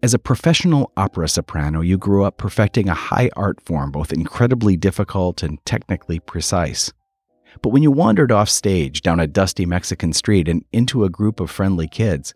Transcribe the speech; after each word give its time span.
As 0.00 0.14
a 0.14 0.18
professional 0.18 0.92
opera 0.96 1.28
soprano, 1.28 1.80
you 1.80 1.98
grew 1.98 2.22
up 2.22 2.36
perfecting 2.36 2.88
a 2.88 2.94
high 2.94 3.30
art 3.34 3.60
form, 3.60 3.90
both 3.90 4.12
incredibly 4.12 4.76
difficult 4.76 5.42
and 5.42 5.58
technically 5.64 6.20
precise. 6.20 6.92
But 7.62 7.70
when 7.70 7.82
you 7.82 7.90
wandered 7.90 8.30
off 8.30 8.48
stage 8.48 9.02
down 9.02 9.18
a 9.18 9.26
dusty 9.26 9.66
Mexican 9.66 10.12
street 10.12 10.46
and 10.46 10.64
into 10.72 11.02
a 11.02 11.10
group 11.10 11.40
of 11.40 11.50
friendly 11.50 11.88
kids, 11.88 12.32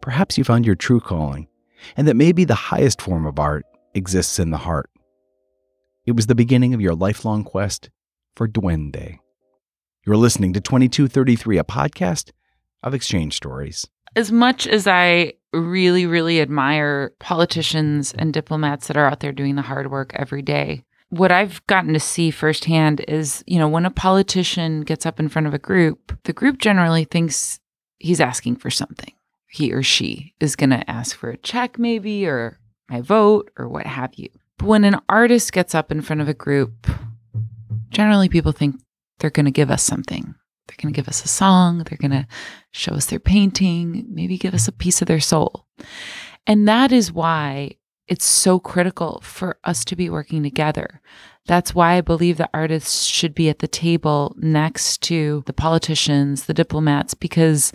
perhaps 0.00 0.38
you 0.38 0.44
found 0.44 0.64
your 0.64 0.76
true 0.76 1.00
calling, 1.00 1.48
and 1.96 2.06
that 2.06 2.14
maybe 2.14 2.44
the 2.44 2.54
highest 2.54 3.02
form 3.02 3.26
of 3.26 3.40
art 3.40 3.64
exists 3.94 4.38
in 4.38 4.50
the 4.50 4.58
heart. 4.58 4.88
It 6.06 6.12
was 6.12 6.28
the 6.28 6.36
beginning 6.36 6.72
of 6.72 6.80
your 6.80 6.94
lifelong 6.94 7.42
quest 7.42 7.90
for 8.36 8.46
Duende. 8.46 9.18
You're 10.06 10.16
listening 10.16 10.52
to 10.52 10.60
2233, 10.60 11.58
a 11.58 11.64
podcast 11.64 12.30
of 12.84 12.94
exchange 12.94 13.34
stories. 13.34 13.88
As 14.14 14.30
much 14.30 14.66
as 14.66 14.86
I 14.86 15.34
really, 15.52 16.06
really 16.06 16.40
admire 16.40 17.12
politicians 17.18 18.12
and 18.12 18.32
diplomats 18.32 18.88
that 18.88 18.96
are 18.96 19.06
out 19.06 19.20
there 19.20 19.32
doing 19.32 19.54
the 19.54 19.62
hard 19.62 19.90
work 19.90 20.12
every 20.14 20.42
day, 20.42 20.84
what 21.08 21.32
I've 21.32 21.66
gotten 21.66 21.92
to 21.92 22.00
see 22.00 22.30
firsthand 22.30 23.04
is, 23.08 23.44
you 23.46 23.58
know, 23.58 23.68
when 23.68 23.86
a 23.86 23.90
politician 23.90 24.82
gets 24.82 25.04
up 25.04 25.20
in 25.20 25.28
front 25.28 25.46
of 25.46 25.54
a 25.54 25.58
group, 25.58 26.18
the 26.24 26.32
group 26.32 26.58
generally 26.58 27.04
thinks 27.04 27.60
he's 27.98 28.20
asking 28.20 28.56
for 28.56 28.70
something. 28.70 29.12
He 29.48 29.72
or 29.72 29.82
she 29.82 30.34
is 30.40 30.56
going 30.56 30.70
to 30.70 30.90
ask 30.90 31.16
for 31.16 31.30
a 31.30 31.36
check, 31.36 31.78
maybe, 31.78 32.26
or 32.26 32.58
my 32.88 33.02
vote, 33.02 33.50
or 33.58 33.68
what 33.68 33.86
have 33.86 34.14
you. 34.14 34.28
But 34.56 34.68
when 34.68 34.84
an 34.84 35.00
artist 35.08 35.52
gets 35.52 35.74
up 35.74 35.90
in 35.90 36.00
front 36.00 36.22
of 36.22 36.28
a 36.28 36.34
group, 36.34 36.86
generally 37.90 38.30
people 38.30 38.52
think 38.52 38.76
they're 39.18 39.30
going 39.30 39.44
to 39.44 39.50
give 39.50 39.70
us 39.70 39.82
something. 39.82 40.34
They're 40.66 40.76
going 40.80 40.92
to 40.92 40.96
give 40.96 41.08
us 41.08 41.24
a 41.24 41.28
song, 41.28 41.78
they're 41.78 41.98
going 41.98 42.22
to 42.22 42.26
show 42.70 42.94
us 42.94 43.06
their 43.06 43.18
painting, 43.18 44.06
maybe 44.08 44.38
give 44.38 44.54
us 44.54 44.68
a 44.68 44.72
piece 44.72 45.02
of 45.02 45.08
their 45.08 45.20
soul. 45.20 45.66
And 46.46 46.66
that 46.68 46.92
is 46.92 47.12
why 47.12 47.76
it's 48.08 48.24
so 48.24 48.58
critical 48.58 49.20
for 49.22 49.58
us 49.64 49.84
to 49.86 49.96
be 49.96 50.10
working 50.10 50.42
together. 50.42 51.00
That's 51.46 51.74
why 51.74 51.94
I 51.94 52.00
believe 52.00 52.36
that 52.38 52.50
artists 52.54 53.04
should 53.04 53.34
be 53.34 53.48
at 53.48 53.58
the 53.58 53.68
table 53.68 54.34
next 54.38 55.02
to 55.02 55.42
the 55.46 55.52
politicians, 55.52 56.44
the 56.44 56.54
diplomats, 56.54 57.14
because 57.14 57.72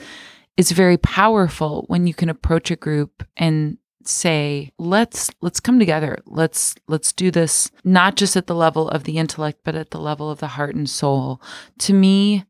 it's 0.55 0.71
very 0.71 0.97
powerful 0.97 1.85
when 1.87 2.07
you 2.07 2.13
can 2.13 2.29
approach 2.29 2.71
a 2.71 2.75
group 2.75 3.23
and 3.37 3.77
say 4.03 4.71
let's 4.77 5.29
let's 5.41 5.59
come 5.59 5.79
together 5.79 6.17
let's 6.25 6.75
let's 6.87 7.11
do 7.11 7.29
this 7.29 7.69
not 7.83 8.15
just 8.15 8.37
at 8.37 8.47
the 8.47 8.55
level 8.55 8.87
of 8.87 9.03
the 9.03 9.17
intellect 9.17 9.59
but 9.65 9.75
at 9.75 9.91
the 9.91 9.99
level 9.99 10.31
of 10.31 10.39
the 10.39 10.47
heart 10.47 10.75
and 10.75 10.89
soul 10.89 11.41
to 11.77 11.93
me 11.93 12.45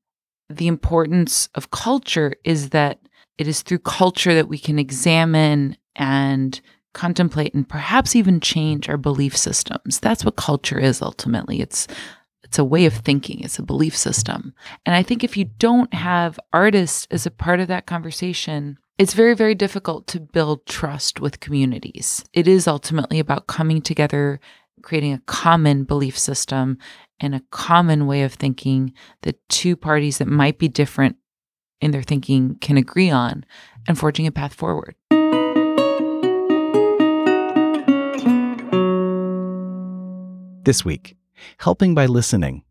the 0.49 0.67
importance 0.67 1.49
of 1.55 1.71
culture 1.71 2.33
is 2.43 2.69
that 2.69 2.99
it 3.37 3.47
is 3.47 3.61
through 3.61 3.79
culture 3.79 4.33
that 4.33 4.47
we 4.47 4.57
can 4.57 4.79
examine 4.79 5.77
and 5.95 6.59
contemplate 6.93 7.53
and 7.53 7.67
perhaps 7.67 8.15
even 8.15 8.39
change 8.39 8.89
our 8.89 8.97
belief 8.97 9.37
systems. 9.37 9.99
That's 9.99 10.25
what 10.25 10.35
culture 10.35 10.79
is 10.79 11.01
ultimately. 11.01 11.61
It's 11.61 11.87
it's 12.43 12.57
a 12.57 12.63
way 12.63 12.85
of 12.85 12.93
thinking, 12.93 13.41
it's 13.41 13.59
a 13.59 13.63
belief 13.63 13.95
system. 13.95 14.53
And 14.85 14.95
I 14.95 15.03
think 15.03 15.21
if 15.23 15.35
you 15.35 15.45
don't 15.59 15.93
have 15.93 16.39
artists 16.53 17.05
as 17.11 17.25
a 17.25 17.31
part 17.31 17.59
of 17.59 17.67
that 17.67 17.87
conversation, 17.87 18.77
it's 18.97 19.13
very, 19.13 19.35
very 19.35 19.53
difficult 19.53 20.07
to 20.07 20.21
build 20.21 20.65
trust 20.65 21.19
with 21.19 21.41
communities. 21.41 22.23
It 22.31 22.47
is 22.47 22.65
ultimately 22.65 23.19
about 23.19 23.47
coming 23.47 23.81
together, 23.81 24.39
creating 24.81 25.11
a 25.11 25.21
common 25.25 25.83
belief 25.83 26.17
system 26.17 26.77
and 27.19 27.35
a 27.35 27.43
common 27.51 28.07
way 28.07 28.23
of 28.23 28.33
thinking 28.33 28.93
that 29.21 29.47
two 29.49 29.75
parties 29.75 30.17
that 30.17 30.27
might 30.27 30.57
be 30.57 30.67
different 30.67 31.17
in 31.81 31.91
their 31.91 32.03
thinking 32.03 32.55
can 32.55 32.77
agree 32.77 33.09
on 33.09 33.45
and 33.87 33.97
forging 33.97 34.27
a 34.27 34.31
path 34.31 34.53
forward. 34.53 34.95
This 40.63 40.83
week, 40.83 41.15
helping 41.59 41.95
by 41.95 42.07
listening, 42.07 42.63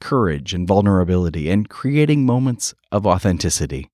courage 0.00 0.52
and 0.52 0.68
vulnerability, 0.68 1.48
and 1.50 1.68
creating 1.68 2.26
moments 2.26 2.74
of 2.92 3.06
authenticity. 3.06 3.90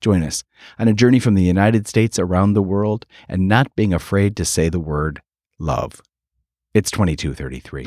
Join 0.00 0.22
us 0.22 0.44
on 0.78 0.88
a 0.88 0.94
journey 0.94 1.20
from 1.20 1.34
the 1.34 1.42
United 1.42 1.86
States 1.86 2.18
around 2.18 2.52
the 2.52 2.62
world 2.62 3.06
and 3.28 3.48
not 3.48 3.74
being 3.76 3.92
afraid 3.92 4.36
to 4.36 4.44
say 4.44 4.68
the 4.68 4.80
word 4.80 5.20
love. 5.58 6.00
It's 6.76 6.90
2233. 6.90 7.86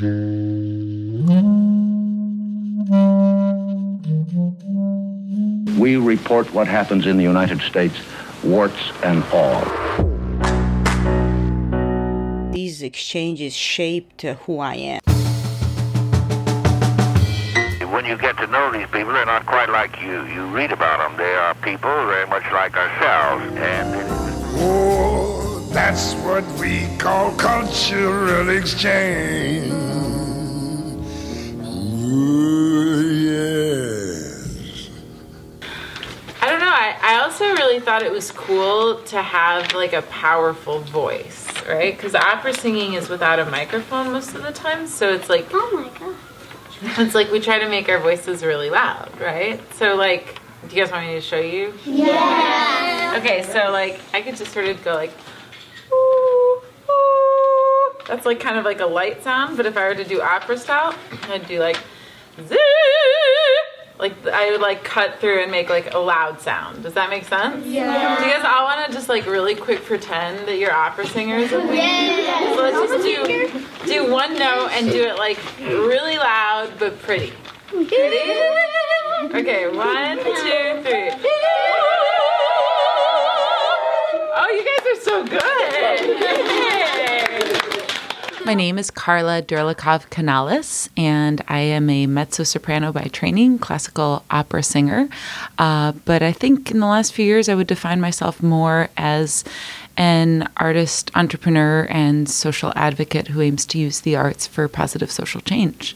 We 5.78 5.94
report 5.96 6.52
what 6.52 6.66
happens 6.66 7.06
in 7.06 7.16
the 7.16 7.22
United 7.22 7.60
States, 7.60 7.94
warts 8.42 8.90
and 9.04 9.22
all. 9.32 9.62
These 12.50 12.82
exchanges 12.82 13.54
shaped 13.54 14.24
uh, 14.24 14.34
who 14.34 14.58
I 14.58 14.74
am. 14.74 15.00
When 17.92 18.04
you 18.06 18.18
get 18.18 18.38
to 18.38 18.48
know 18.48 18.72
these 18.72 18.88
people, 18.88 19.12
they're 19.12 19.24
not 19.24 19.46
quite 19.46 19.68
like 19.68 20.02
you. 20.02 20.26
You 20.26 20.46
read 20.46 20.72
about 20.72 20.98
them. 20.98 21.16
They 21.16 21.32
are 21.36 21.54
people 21.54 21.90
very 22.06 22.26
much 22.26 22.42
like 22.50 22.76
ourselves. 22.76 23.44
And 23.56 24.30
Oh, 24.62 25.19
that's 25.72 26.14
what 26.14 26.44
we 26.58 26.86
call 26.98 27.32
cultural 27.36 28.48
exchange. 28.50 29.72
Ooh, 31.62 33.10
yes. 33.12 34.90
I 36.42 36.50
don't 36.50 36.60
know. 36.60 36.66
I, 36.66 36.96
I 37.02 37.20
also 37.22 37.44
really 37.44 37.80
thought 37.80 38.02
it 38.02 38.10
was 38.10 38.30
cool 38.30 38.96
to 39.02 39.22
have 39.22 39.72
like 39.74 39.92
a 39.92 40.02
powerful 40.02 40.80
voice, 40.80 41.46
right? 41.68 41.96
Because 41.96 42.14
opera 42.14 42.52
singing 42.54 42.94
is 42.94 43.08
without 43.08 43.38
a 43.38 43.44
microphone 43.46 44.12
most 44.12 44.34
of 44.34 44.42
the 44.42 44.52
time. 44.52 44.86
So 44.86 45.12
it's 45.12 45.28
like, 45.28 45.46
Oh 45.52 45.70
my 45.72 45.98
god. 45.98 46.16
it's 46.98 47.14
like 47.14 47.30
we 47.30 47.40
try 47.40 47.58
to 47.58 47.68
make 47.68 47.88
our 47.88 47.98
voices 47.98 48.42
really 48.42 48.70
loud, 48.70 49.10
right? 49.20 49.60
So, 49.74 49.96
like, 49.96 50.40
do 50.66 50.74
you 50.74 50.82
guys 50.82 50.90
want 50.90 51.06
me 51.06 51.14
to 51.14 51.20
show 51.20 51.38
you? 51.38 51.74
Yeah. 51.84 53.14
Okay, 53.18 53.42
so 53.42 53.70
like 53.70 54.00
I 54.14 54.22
could 54.22 54.36
just 54.36 54.52
sort 54.52 54.66
of 54.66 54.82
go 54.82 54.94
like, 54.94 55.10
ooh, 55.10 55.16
ooh. 55.16 55.39
That's 58.10 58.26
like 58.26 58.40
kind 58.40 58.58
of 58.58 58.64
like 58.64 58.80
a 58.80 58.86
light 58.86 59.22
sound, 59.22 59.56
but 59.56 59.66
if 59.66 59.76
I 59.76 59.86
were 59.86 59.94
to 59.94 60.02
do 60.04 60.20
opera 60.20 60.58
style, 60.58 60.92
I'd 61.28 61.46
do 61.46 61.60
like, 61.60 61.78
zee. 62.44 62.58
Like 64.00 64.26
I 64.26 64.50
would 64.50 64.60
like 64.60 64.82
cut 64.82 65.20
through 65.20 65.42
and 65.42 65.52
make 65.52 65.68
like 65.70 65.94
a 65.94 65.98
loud 65.98 66.40
sound. 66.40 66.82
Does 66.82 66.94
that 66.94 67.08
make 67.08 67.24
sense? 67.24 67.64
Yeah. 67.64 68.18
Do 68.18 68.24
you 68.24 68.32
guys 68.32 68.44
all 68.44 68.64
want 68.64 68.84
to 68.84 68.92
just 68.92 69.08
like 69.08 69.26
really 69.26 69.54
quick 69.54 69.84
pretend 69.84 70.48
that 70.48 70.58
you're 70.58 70.72
opera 70.72 71.06
singers? 71.06 71.52
me? 71.52 71.76
Yeah. 71.76 72.54
So 72.56 72.62
let's 72.62 72.92
just 72.92 73.04
do 73.04 73.86
do 73.86 74.10
one 74.10 74.36
note 74.36 74.70
and 74.72 74.90
do 74.90 75.04
it 75.04 75.16
like 75.16 75.38
really 75.60 76.16
loud 76.16 76.72
but 76.80 76.98
pretty. 77.02 77.32
Ready? 77.72 78.40
Okay, 79.38 79.68
one, 79.68 80.16
two, 80.18 80.82
three. 80.82 81.10
Oh, 84.32 84.48
you 84.50 84.64
guys 84.64 84.84
are 84.88 85.00
so 85.00 85.24
good. 85.24 86.76
My 88.42 88.54
name 88.54 88.78
is 88.78 88.90
Carla 88.90 89.42
Dirlikov 89.42 90.08
Canales, 90.08 90.88
and 90.96 91.44
I 91.46 91.58
am 91.58 91.90
a 91.90 92.06
mezzo 92.06 92.42
soprano 92.42 92.90
by 92.90 93.02
training, 93.02 93.58
classical 93.58 94.24
opera 94.30 94.62
singer. 94.62 95.10
Uh, 95.58 95.92
but 96.06 96.22
I 96.22 96.32
think 96.32 96.70
in 96.70 96.80
the 96.80 96.86
last 96.86 97.12
few 97.12 97.24
years, 97.24 97.50
I 97.50 97.54
would 97.54 97.66
define 97.66 98.00
myself 98.00 98.42
more 98.42 98.88
as 98.96 99.44
an 99.98 100.48
artist, 100.56 101.10
entrepreneur, 101.14 101.86
and 101.90 102.30
social 102.30 102.72
advocate 102.76 103.28
who 103.28 103.42
aims 103.42 103.66
to 103.66 103.78
use 103.78 104.00
the 104.00 104.16
arts 104.16 104.46
for 104.46 104.66
positive 104.68 105.10
social 105.10 105.42
change. 105.42 105.94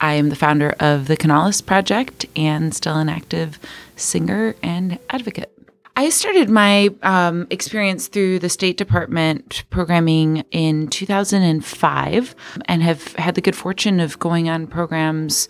I 0.00 0.14
am 0.14 0.30
the 0.30 0.36
founder 0.36 0.74
of 0.80 1.06
the 1.06 1.16
Canales 1.16 1.60
Project 1.60 2.26
and 2.34 2.74
still 2.74 2.96
an 2.96 3.08
active 3.08 3.60
singer 3.94 4.56
and 4.62 4.98
advocate. 5.10 5.53
I 5.96 6.08
started 6.08 6.50
my 6.50 6.90
um, 7.04 7.46
experience 7.50 8.08
through 8.08 8.40
the 8.40 8.48
State 8.48 8.76
Department 8.76 9.62
programming 9.70 10.38
in 10.50 10.88
2005 10.88 12.34
and 12.64 12.82
have 12.82 13.12
had 13.12 13.36
the 13.36 13.40
good 13.40 13.54
fortune 13.54 14.00
of 14.00 14.18
going 14.18 14.48
on 14.48 14.66
programs 14.66 15.46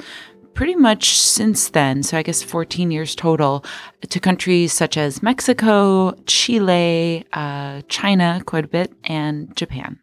pretty 0.53 0.75
much 0.75 1.19
since 1.19 1.71
then. 1.71 2.03
So 2.03 2.19
I 2.19 2.23
guess 2.23 2.43
14 2.43 2.91
years 2.91 3.15
total 3.15 3.65
to 4.07 4.21
countries 4.21 4.75
such 4.75 4.99
as 4.99 5.23
Mexico, 5.23 6.13
Chile, 6.27 7.25
uh, 7.33 7.81
China, 7.89 8.43
quite 8.45 8.67
a 8.67 8.69
bit, 8.69 8.93
and 9.05 9.57
Japan. 9.57 9.99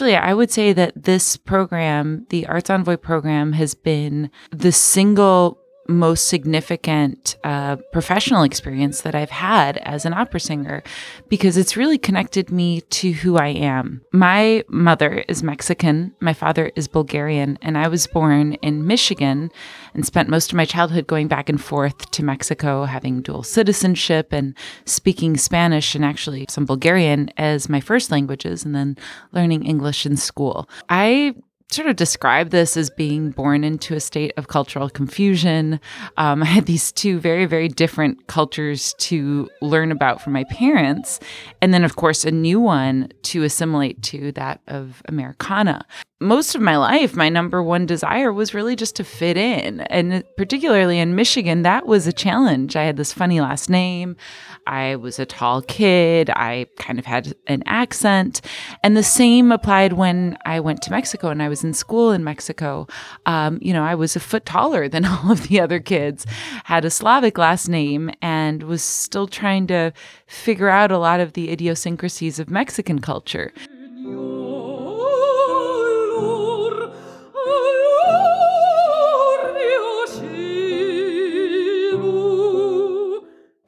Actually, 0.00 0.16
I 0.16 0.32
would 0.32 0.50
say 0.50 0.72
that 0.72 1.04
this 1.04 1.36
program, 1.36 2.24
the 2.30 2.46
Arts 2.46 2.70
Envoy 2.70 2.96
program, 2.96 3.52
has 3.52 3.74
been 3.74 4.30
the 4.50 4.72
single 4.72 5.59
most 5.90 6.28
significant 6.28 7.36
uh, 7.44 7.76
professional 7.92 8.42
experience 8.42 9.02
that 9.02 9.14
I've 9.14 9.30
had 9.30 9.76
as 9.78 10.06
an 10.06 10.14
opera 10.14 10.40
singer 10.40 10.82
because 11.28 11.56
it's 11.56 11.76
really 11.76 11.98
connected 11.98 12.50
me 12.50 12.80
to 12.82 13.12
who 13.12 13.36
I 13.36 13.48
am. 13.48 14.02
My 14.12 14.64
mother 14.68 15.24
is 15.28 15.42
Mexican, 15.42 16.14
my 16.20 16.32
father 16.32 16.70
is 16.76 16.88
Bulgarian, 16.88 17.58
and 17.60 17.76
I 17.76 17.88
was 17.88 18.06
born 18.06 18.54
in 18.54 18.86
Michigan 18.86 19.50
and 19.94 20.06
spent 20.06 20.28
most 20.28 20.52
of 20.52 20.56
my 20.56 20.64
childhood 20.64 21.06
going 21.06 21.28
back 21.28 21.48
and 21.48 21.60
forth 21.60 22.10
to 22.12 22.24
Mexico, 22.24 22.84
having 22.84 23.20
dual 23.20 23.42
citizenship 23.42 24.32
and 24.32 24.54
speaking 24.84 25.36
Spanish 25.36 25.94
and 25.94 26.04
actually 26.04 26.46
some 26.48 26.64
Bulgarian 26.64 27.30
as 27.36 27.68
my 27.68 27.80
first 27.80 28.10
languages, 28.10 28.64
and 28.64 28.74
then 28.74 28.96
learning 29.32 29.64
English 29.64 30.06
in 30.06 30.16
school. 30.16 30.68
I 30.88 31.34
sort 31.70 31.88
of 31.88 31.96
describe 31.96 32.50
this 32.50 32.76
as 32.76 32.90
being 32.90 33.30
born 33.30 33.64
into 33.64 33.94
a 33.94 34.00
state 34.00 34.32
of 34.36 34.48
cultural 34.48 34.90
confusion. 34.90 35.80
Um, 36.16 36.42
I 36.42 36.46
had 36.46 36.66
these 36.66 36.92
two 36.92 37.18
very, 37.20 37.46
very 37.46 37.68
different 37.68 38.26
cultures 38.26 38.94
to 38.98 39.48
learn 39.62 39.92
about 39.92 40.20
from 40.20 40.32
my 40.32 40.44
parents. 40.44 41.20
And 41.62 41.72
then, 41.72 41.84
of 41.84 41.96
course, 41.96 42.24
a 42.24 42.30
new 42.30 42.60
one 42.60 43.08
to 43.22 43.44
assimilate 43.44 44.02
to 44.02 44.32
that 44.32 44.60
of 44.66 45.02
Americana 45.06 45.86
most 46.22 46.54
of 46.54 46.60
my 46.60 46.76
life, 46.76 47.16
my 47.16 47.30
number 47.30 47.62
one 47.62 47.86
desire 47.86 48.30
was 48.30 48.52
really 48.52 48.76
just 48.76 48.94
to 48.96 49.04
fit 49.04 49.38
in. 49.38 49.80
And 49.82 50.22
particularly 50.36 50.98
in 50.98 51.14
Michigan, 51.14 51.62
that 51.62 51.86
was 51.86 52.06
a 52.06 52.12
challenge. 52.12 52.76
I 52.76 52.84
had 52.84 52.98
this 52.98 53.10
funny 53.10 53.40
last 53.40 53.70
name. 53.70 54.16
I 54.66 54.96
was 54.96 55.18
a 55.18 55.24
tall 55.24 55.62
kid. 55.62 56.28
I 56.28 56.66
kind 56.76 56.98
of 56.98 57.06
had 57.06 57.34
an 57.46 57.62
accent. 57.64 58.42
And 58.84 58.98
the 58.98 59.02
same 59.02 59.50
applied 59.50 59.94
when 59.94 60.36
I 60.44 60.60
went 60.60 60.82
to 60.82 60.90
Mexico 60.90 61.28
and 61.28 61.42
I 61.42 61.48
was 61.48 61.64
in 61.64 61.72
school 61.72 62.12
in 62.12 62.22
Mexico. 62.22 62.86
Um, 63.24 63.58
you 63.62 63.72
know, 63.72 63.82
I 63.82 63.94
was 63.94 64.14
a 64.14 64.20
foot 64.20 64.44
taller 64.44 64.88
than 64.88 65.04
all 65.06 65.32
of 65.32 65.48
the 65.48 65.58
other 65.58 65.80
kids, 65.80 66.26
had 66.64 66.84
a 66.84 66.90
Slavic 66.90 67.38
last 67.38 67.66
name, 67.66 68.10
and 68.20 68.64
was 68.64 68.82
still 68.82 69.26
trying 69.26 69.66
to 69.68 69.94
figure 70.26 70.68
out 70.68 70.92
a 70.92 70.98
lot 70.98 71.20
of 71.20 71.32
the 71.32 71.50
idiosyncrasies 71.50 72.38
of 72.38 72.50
Mexican 72.50 72.98
culture. 72.98 73.54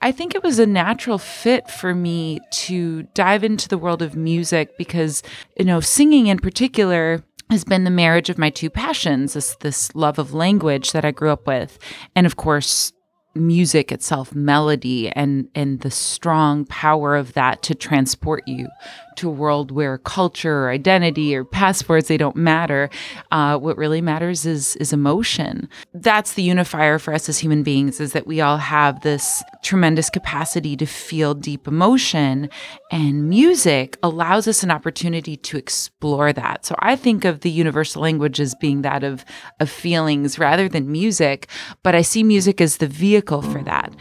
I 0.02 0.10
think 0.10 0.34
it 0.34 0.42
was 0.42 0.58
a 0.58 0.66
natural 0.66 1.16
fit 1.16 1.70
for 1.70 1.94
me 1.94 2.40
to 2.50 3.04
dive 3.14 3.44
into 3.44 3.68
the 3.68 3.78
world 3.78 4.02
of 4.02 4.16
music 4.16 4.76
because, 4.76 5.22
you 5.56 5.64
know, 5.64 5.78
singing 5.80 6.26
in 6.26 6.38
particular 6.38 7.24
has 7.50 7.64
been 7.64 7.84
the 7.84 7.90
marriage 7.90 8.28
of 8.28 8.38
my 8.38 8.50
two 8.50 8.70
passions 8.70 9.34
this 9.34 9.56
this 9.60 9.94
love 9.94 10.18
of 10.18 10.32
language 10.32 10.92
that 10.92 11.04
I 11.04 11.10
grew 11.10 11.30
up 11.30 11.46
with 11.46 11.78
and 12.16 12.26
of 12.26 12.36
course 12.36 12.94
music 13.34 13.92
itself 13.92 14.34
melody 14.34 15.10
and 15.10 15.48
and 15.54 15.80
the 15.80 15.90
strong 15.90 16.64
power 16.64 17.14
of 17.14 17.34
that 17.34 17.62
to 17.64 17.74
transport 17.74 18.42
you 18.46 18.68
to 19.16 19.28
a 19.28 19.32
world 19.32 19.70
where 19.70 19.98
culture 19.98 20.64
or 20.64 20.70
identity 20.70 21.34
or 21.34 21.44
passports 21.44 22.08
they 22.08 22.16
don't 22.16 22.36
matter. 22.36 22.90
Uh, 23.30 23.58
what 23.58 23.76
really 23.76 24.00
matters 24.00 24.46
is 24.46 24.76
is 24.76 24.92
emotion. 24.92 25.68
That's 25.94 26.34
the 26.34 26.42
unifier 26.42 26.98
for 26.98 27.14
us 27.14 27.28
as 27.28 27.38
human 27.38 27.62
beings 27.62 28.00
is 28.00 28.12
that 28.12 28.26
we 28.26 28.40
all 28.40 28.58
have 28.58 29.02
this 29.02 29.42
tremendous 29.62 30.10
capacity 30.10 30.76
to 30.76 30.86
feel 30.86 31.34
deep 31.34 31.66
emotion 31.66 32.48
and 32.90 33.28
music 33.28 33.96
allows 34.02 34.48
us 34.48 34.62
an 34.62 34.70
opportunity 34.70 35.36
to 35.36 35.56
explore 35.56 36.32
that. 36.32 36.66
So 36.66 36.74
i 36.78 36.96
think 36.96 37.24
of 37.24 37.40
the 37.40 37.50
universal 37.50 38.02
language 38.02 38.40
as 38.40 38.54
being 38.56 38.82
that 38.82 39.04
of 39.04 39.24
of 39.60 39.70
feelings 39.70 40.38
rather 40.38 40.68
than 40.68 40.90
music 40.90 41.48
but 41.82 41.94
i 41.94 42.02
see 42.02 42.22
music 42.22 42.60
as 42.60 42.78
the 42.78 42.86
vehicle 42.86 43.42
for 43.42 43.62
that 43.62 43.92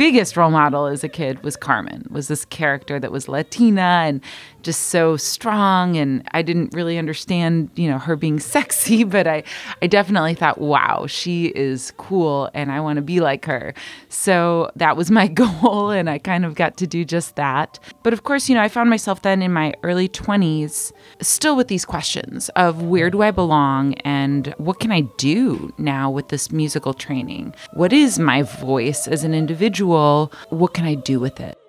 biggest 0.00 0.34
role 0.34 0.50
model 0.50 0.86
as 0.86 1.04
a 1.04 1.10
kid 1.10 1.42
was 1.44 1.58
Carmen, 1.58 2.06
was 2.08 2.26
this 2.26 2.46
character 2.46 2.98
that 2.98 3.12
was 3.12 3.28
Latina 3.28 4.02
and 4.06 4.22
just 4.62 4.86
so 4.86 5.16
strong 5.16 5.96
and 5.96 6.26
I 6.32 6.42
didn't 6.42 6.74
really 6.74 6.98
understand, 6.98 7.70
you 7.76 7.88
know, 7.90 7.98
her 7.98 8.16
being 8.16 8.40
sexy, 8.54 9.04
but 9.04 9.26
I 9.26 9.42
I 9.82 9.86
definitely 9.86 10.34
thought, 10.34 10.60
wow, 10.60 11.06
she 11.06 11.46
is 11.46 11.92
cool 11.96 12.50
and 12.54 12.72
I 12.72 12.80
want 12.80 12.96
to 12.96 13.02
be 13.02 13.20
like 13.20 13.44
her. 13.46 13.74
So 14.08 14.70
that 14.76 14.96
was 14.96 15.10
my 15.10 15.26
goal 15.42 15.90
and 15.90 16.08
I 16.08 16.18
kind 16.18 16.44
of 16.44 16.54
got 16.54 16.76
to 16.78 16.86
do 16.86 17.04
just 17.04 17.36
that. 17.36 17.78
But 18.02 18.12
of 18.12 18.24
course, 18.24 18.48
you 18.48 18.54
know, 18.54 18.62
I 18.62 18.68
found 18.68 18.90
myself 18.90 19.22
then 19.22 19.42
in 19.42 19.52
my 19.52 19.74
early 19.82 20.08
20s 20.08 20.92
still 21.20 21.56
with 21.56 21.68
these 21.68 21.84
questions 21.84 22.48
of 22.50 22.82
where 22.82 23.10
do 23.10 23.22
I 23.22 23.30
belong 23.30 23.94
and 24.04 24.54
what 24.58 24.80
can 24.80 24.92
I 24.92 25.02
do 25.18 25.72
now 25.78 26.10
with 26.10 26.28
this 26.28 26.50
musical 26.50 26.94
training? 26.94 27.54
What 27.74 27.92
is 27.92 28.18
my 28.18 28.42
voice 28.42 29.06
as 29.06 29.24
an 29.24 29.34
individual? 29.34 30.32
What 30.48 30.74
can 30.74 30.84
I 30.84 30.94
do 30.94 31.20
with 31.20 31.40
it? 31.40 31.59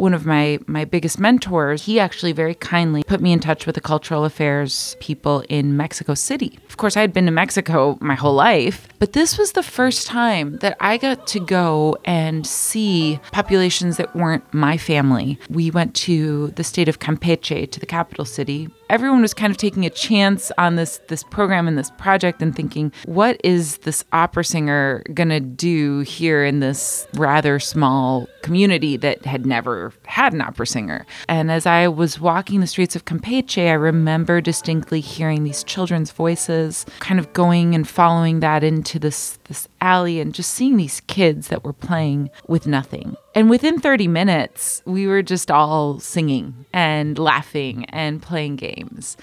One 0.00 0.14
of 0.14 0.26
my 0.26 0.58
my 0.66 0.84
biggest 0.84 1.18
mentors, 1.20 1.84
he 1.84 2.00
actually 2.00 2.32
very 2.32 2.54
kindly 2.54 3.04
put 3.04 3.20
me 3.20 3.32
in 3.32 3.40
touch 3.40 3.66
with 3.66 3.74
the 3.74 3.80
cultural 3.80 4.24
affairs 4.24 4.96
people 5.00 5.44
in 5.48 5.76
Mexico 5.76 6.14
City. 6.14 6.58
Of 6.68 6.76
course, 6.76 6.96
I 6.96 7.00
had 7.00 7.12
been 7.12 7.26
to 7.26 7.32
Mexico 7.32 7.98
my 8.00 8.14
whole 8.14 8.34
life, 8.34 8.88
but 8.98 9.12
this 9.12 9.38
was 9.38 9.52
the 9.52 9.62
first 9.62 10.06
time 10.06 10.56
that 10.58 10.76
I 10.80 10.96
got 10.96 11.26
to 11.28 11.40
go 11.40 11.96
and 12.04 12.46
see 12.46 13.20
populations 13.32 13.96
that 13.98 14.14
weren't 14.16 14.52
my 14.54 14.76
family. 14.76 15.38
We 15.48 15.70
went 15.70 15.94
to 16.06 16.48
the 16.56 16.64
state 16.64 16.88
of 16.88 16.98
Campeche, 16.98 17.70
to 17.70 17.80
the 17.80 17.86
capital 17.86 18.24
city, 18.24 18.68
everyone 18.90 19.22
was 19.22 19.32
kind 19.32 19.52
of 19.52 19.56
taking 19.56 19.86
a 19.86 19.90
chance 19.90 20.50
on 20.58 20.74
this 20.74 21.00
this 21.06 21.22
program 21.22 21.68
and 21.68 21.78
this 21.78 21.90
project 21.92 22.42
and 22.42 22.54
thinking, 22.54 22.92
what 23.06 23.40
is 23.44 23.78
this 23.78 24.04
opera 24.12 24.44
singer 24.44 25.02
gonna 25.14 25.40
do 25.40 26.00
here 26.00 26.44
in 26.44 26.58
this 26.60 27.06
rather 27.14 27.60
small 27.60 28.28
community 28.42 28.96
that 28.96 29.24
had 29.24 29.46
never 29.46 29.92
had 30.06 30.32
an 30.32 30.40
opera 30.42 30.66
singer? 30.66 31.06
And 31.28 31.50
as 31.50 31.66
I 31.66 31.86
was 31.86 32.20
walking 32.20 32.60
the 32.60 32.66
streets 32.66 32.96
of 32.96 33.04
Campeche, 33.04 33.68
I 33.68 33.74
remember 33.74 34.40
distinctly 34.40 35.00
hearing 35.00 35.44
these 35.44 35.62
children's 35.62 36.10
voices, 36.10 36.84
kind 36.98 37.20
of 37.20 37.32
going 37.32 37.74
and 37.76 37.88
following 37.88 38.40
that 38.40 38.64
into 38.64 38.98
this 38.98 39.38
this 39.50 39.66
alley 39.80 40.20
and 40.20 40.32
just 40.32 40.52
seeing 40.52 40.76
these 40.76 41.00
kids 41.08 41.48
that 41.48 41.64
were 41.64 41.72
playing 41.72 42.30
with 42.46 42.68
nothing. 42.68 43.16
And 43.34 43.50
within 43.50 43.80
30 43.80 44.06
minutes, 44.06 44.80
we 44.86 45.08
were 45.08 45.22
just 45.22 45.50
all 45.50 45.98
singing 45.98 46.66
and 46.72 47.18
laughing 47.18 47.84
and 47.86 48.22
playing 48.22 48.54
games. 48.54 49.16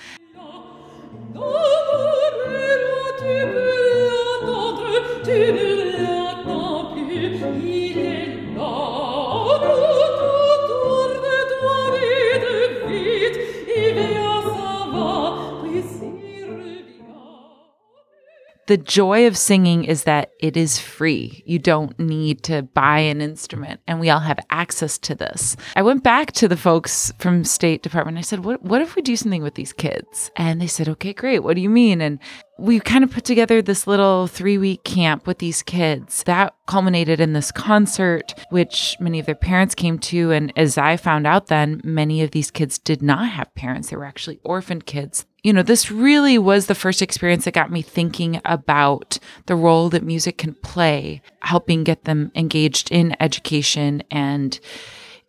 The 18.68 18.78
joy 18.78 19.28
of 19.28 19.38
singing 19.38 19.86
is 19.86 20.04
that 20.04 20.32
it 20.40 20.56
is 20.56 20.78
free. 20.78 21.42
You 21.46 21.58
don't 21.58 21.98
need 21.98 22.44
to 22.44 22.62
buy 22.62 23.00
an 23.00 23.22
instrument, 23.22 23.80
and 23.88 24.00
we 24.00 24.10
all 24.10 24.20
have 24.20 24.40
access 24.50 24.98
to 25.00 25.16
this. 25.16 25.56
I 25.76 25.82
went 25.82 26.04
back 26.04 26.34
to 26.34 26.48
the 26.48 26.58
folks 26.58 27.12
from 27.18 27.44
State 27.44 27.82
Department. 27.82 28.18
I 28.18 28.22
said, 28.22 28.44
"What? 28.44 28.64
What 28.64 28.82
if 28.82 28.96
we 28.96 29.02
do 29.02 29.16
something 29.16 29.42
with 29.42 29.56
these 29.56 29.74
kids?" 29.74 30.32
And 30.36 30.62
they 30.62 30.68
said, 30.68 30.90
"Okay, 30.90 31.14
great. 31.14 31.40
What 31.40 31.56
do 31.56 31.62
you 31.62 31.70
mean?" 31.70 32.02
And 32.02 32.20
we 32.60 32.80
kind 32.80 33.04
of 33.04 33.12
put 33.12 33.24
together 33.24 33.62
this 33.62 33.88
little 33.88 34.28
three 34.28 34.58
week 34.58 34.84
camp 34.84 35.28
with 35.28 35.38
these 35.38 35.62
kids 35.62 36.24
that 36.24 36.54
culminated 36.66 37.20
in 37.20 37.34
this 37.34 37.52
concert, 37.52 38.34
which 38.50 38.98
many 39.00 39.20
of 39.20 39.26
their 39.26 39.36
parents 39.36 39.76
came 39.76 40.00
to. 40.00 40.32
And 40.32 40.52
as 40.58 40.78
I 40.78 40.98
found 40.98 41.26
out 41.28 41.48
then, 41.48 41.82
many 41.84 42.22
of 42.22 42.32
these 42.32 42.52
kids 42.52 42.80
did 42.80 43.02
not 43.02 43.30
have 43.30 43.54
parents. 43.56 43.90
They 43.90 43.96
were 43.96 44.06
actually 44.06 44.40
orphaned 44.44 44.86
kids 44.86 45.26
you 45.48 45.54
know, 45.54 45.64
this 45.64 45.90
really 45.90 46.38
was 46.38 46.66
the 46.66 46.76
first 46.76 47.02
experience 47.02 47.46
that 47.46 47.54
got 47.54 47.72
me 47.72 47.82
thinking 47.82 48.42
about 48.44 49.18
the 49.46 49.56
role 49.56 49.88
that 49.88 50.04
music 50.04 50.38
can 50.38 50.54
play, 50.56 51.22
helping 51.40 51.86
get 51.86 52.04
them 52.04 52.34
engaged 52.36 52.92
in 52.92 53.16
education 53.22 54.04
and 54.12 54.60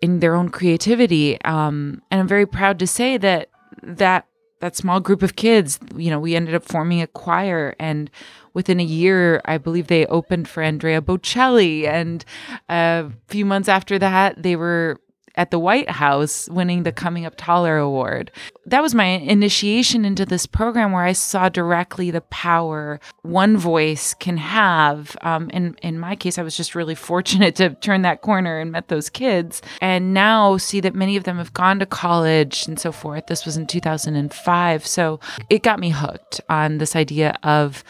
in 0.00 0.18
their 0.18 0.34
own 0.34 0.48
creativity. 0.48 1.40
Um, 1.42 2.02
and 2.10 2.20
I'm 2.20 2.26
very 2.26 2.46
proud 2.46 2.80
to 2.80 2.86
say 2.88 3.16
that 3.16 3.50
that 3.80 4.26
that 4.58 4.74
small 4.74 4.98
group 4.98 5.22
of 5.22 5.36
kids, 5.36 5.78
you 5.94 6.10
know, 6.10 6.18
we 6.18 6.34
ended 6.34 6.56
up 6.56 6.64
forming 6.64 7.00
a 7.00 7.06
choir 7.06 7.76
and 7.78 8.10
within 8.54 8.80
a 8.80 8.84
year, 8.84 9.40
I 9.44 9.56
believe 9.56 9.86
they 9.86 10.04
opened 10.06 10.48
for 10.48 10.64
Andrea 10.64 11.00
Bocelli. 11.00 11.86
And 11.86 12.24
a 12.68 13.08
few 13.28 13.46
months 13.46 13.68
after 13.68 14.00
that, 14.00 14.42
they 14.42 14.56
were 14.56 14.98
at 15.38 15.52
the 15.52 15.58
White 15.58 15.88
House 15.88 16.48
winning 16.50 16.82
the 16.82 16.92
Coming 16.92 17.24
Up 17.24 17.34
Taller 17.36 17.78
Award. 17.78 18.32
That 18.66 18.82
was 18.82 18.94
my 18.94 19.04
initiation 19.04 20.04
into 20.04 20.26
this 20.26 20.44
program 20.44 20.90
where 20.90 21.04
I 21.04 21.12
saw 21.12 21.48
directly 21.48 22.10
the 22.10 22.20
power 22.22 23.00
one 23.22 23.56
voice 23.56 24.14
can 24.14 24.36
have. 24.36 25.16
Um, 25.22 25.48
and 25.54 25.78
in 25.80 25.98
my 25.98 26.16
case, 26.16 26.38
I 26.38 26.42
was 26.42 26.56
just 26.56 26.74
really 26.74 26.96
fortunate 26.96 27.54
to 27.56 27.70
turn 27.76 28.02
that 28.02 28.20
corner 28.20 28.58
and 28.58 28.72
met 28.72 28.88
those 28.88 29.08
kids. 29.08 29.62
And 29.80 30.12
now 30.12 30.56
see 30.56 30.80
that 30.80 30.94
many 30.94 31.16
of 31.16 31.22
them 31.22 31.38
have 31.38 31.54
gone 31.54 31.78
to 31.78 31.86
college 31.86 32.66
and 32.66 32.78
so 32.78 32.90
forth. 32.90 33.28
This 33.28 33.46
was 33.46 33.56
in 33.56 33.68
2005. 33.68 34.86
So 34.86 35.20
it 35.48 35.62
got 35.62 35.78
me 35.78 35.90
hooked 35.90 36.40
on 36.48 36.78
this 36.78 36.96
idea 36.96 37.38
of 37.44 37.84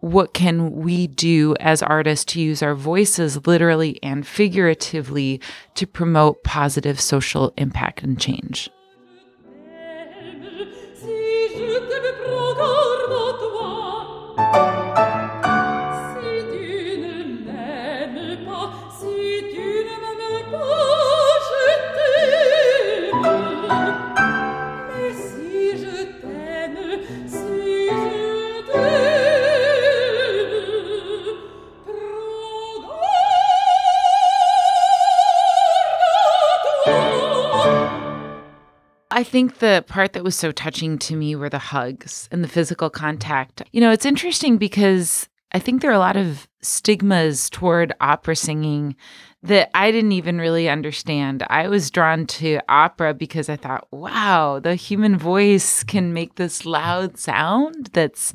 what 0.00 0.34
can 0.34 0.72
we 0.72 1.06
do 1.06 1.54
as 1.60 1.82
artists 1.82 2.24
to 2.32 2.40
use 2.40 2.62
our 2.62 2.74
voices 2.74 3.46
literally 3.46 3.98
and 4.02 4.26
figuratively 4.26 5.40
to 5.74 5.86
promote 5.86 6.42
positive 6.42 7.00
social 7.00 7.52
impact 7.56 8.02
and 8.02 8.18
change? 8.18 8.70
I 39.20 39.22
think 39.22 39.58
the 39.58 39.84
part 39.86 40.14
that 40.14 40.24
was 40.24 40.34
so 40.34 40.50
touching 40.50 40.96
to 41.00 41.14
me 41.14 41.36
were 41.36 41.50
the 41.50 41.58
hugs 41.58 42.26
and 42.32 42.42
the 42.42 42.48
physical 42.48 42.88
contact. 42.88 43.62
You 43.70 43.82
know, 43.82 43.90
it's 43.90 44.06
interesting 44.06 44.56
because 44.56 45.28
I 45.52 45.58
think 45.58 45.82
there 45.82 45.90
are 45.90 45.94
a 45.94 45.98
lot 45.98 46.16
of 46.16 46.48
stigmas 46.62 47.50
toward 47.50 47.92
opera 48.00 48.34
singing 48.34 48.96
that 49.42 49.68
I 49.74 49.90
didn't 49.90 50.12
even 50.12 50.38
really 50.38 50.70
understand. 50.70 51.44
I 51.50 51.68
was 51.68 51.90
drawn 51.90 52.24
to 52.28 52.60
opera 52.66 53.12
because 53.12 53.50
I 53.50 53.56
thought, 53.56 53.86
wow, 53.90 54.58
the 54.58 54.74
human 54.74 55.18
voice 55.18 55.84
can 55.84 56.14
make 56.14 56.36
this 56.36 56.64
loud 56.64 57.18
sound 57.18 57.90
that's 57.92 58.32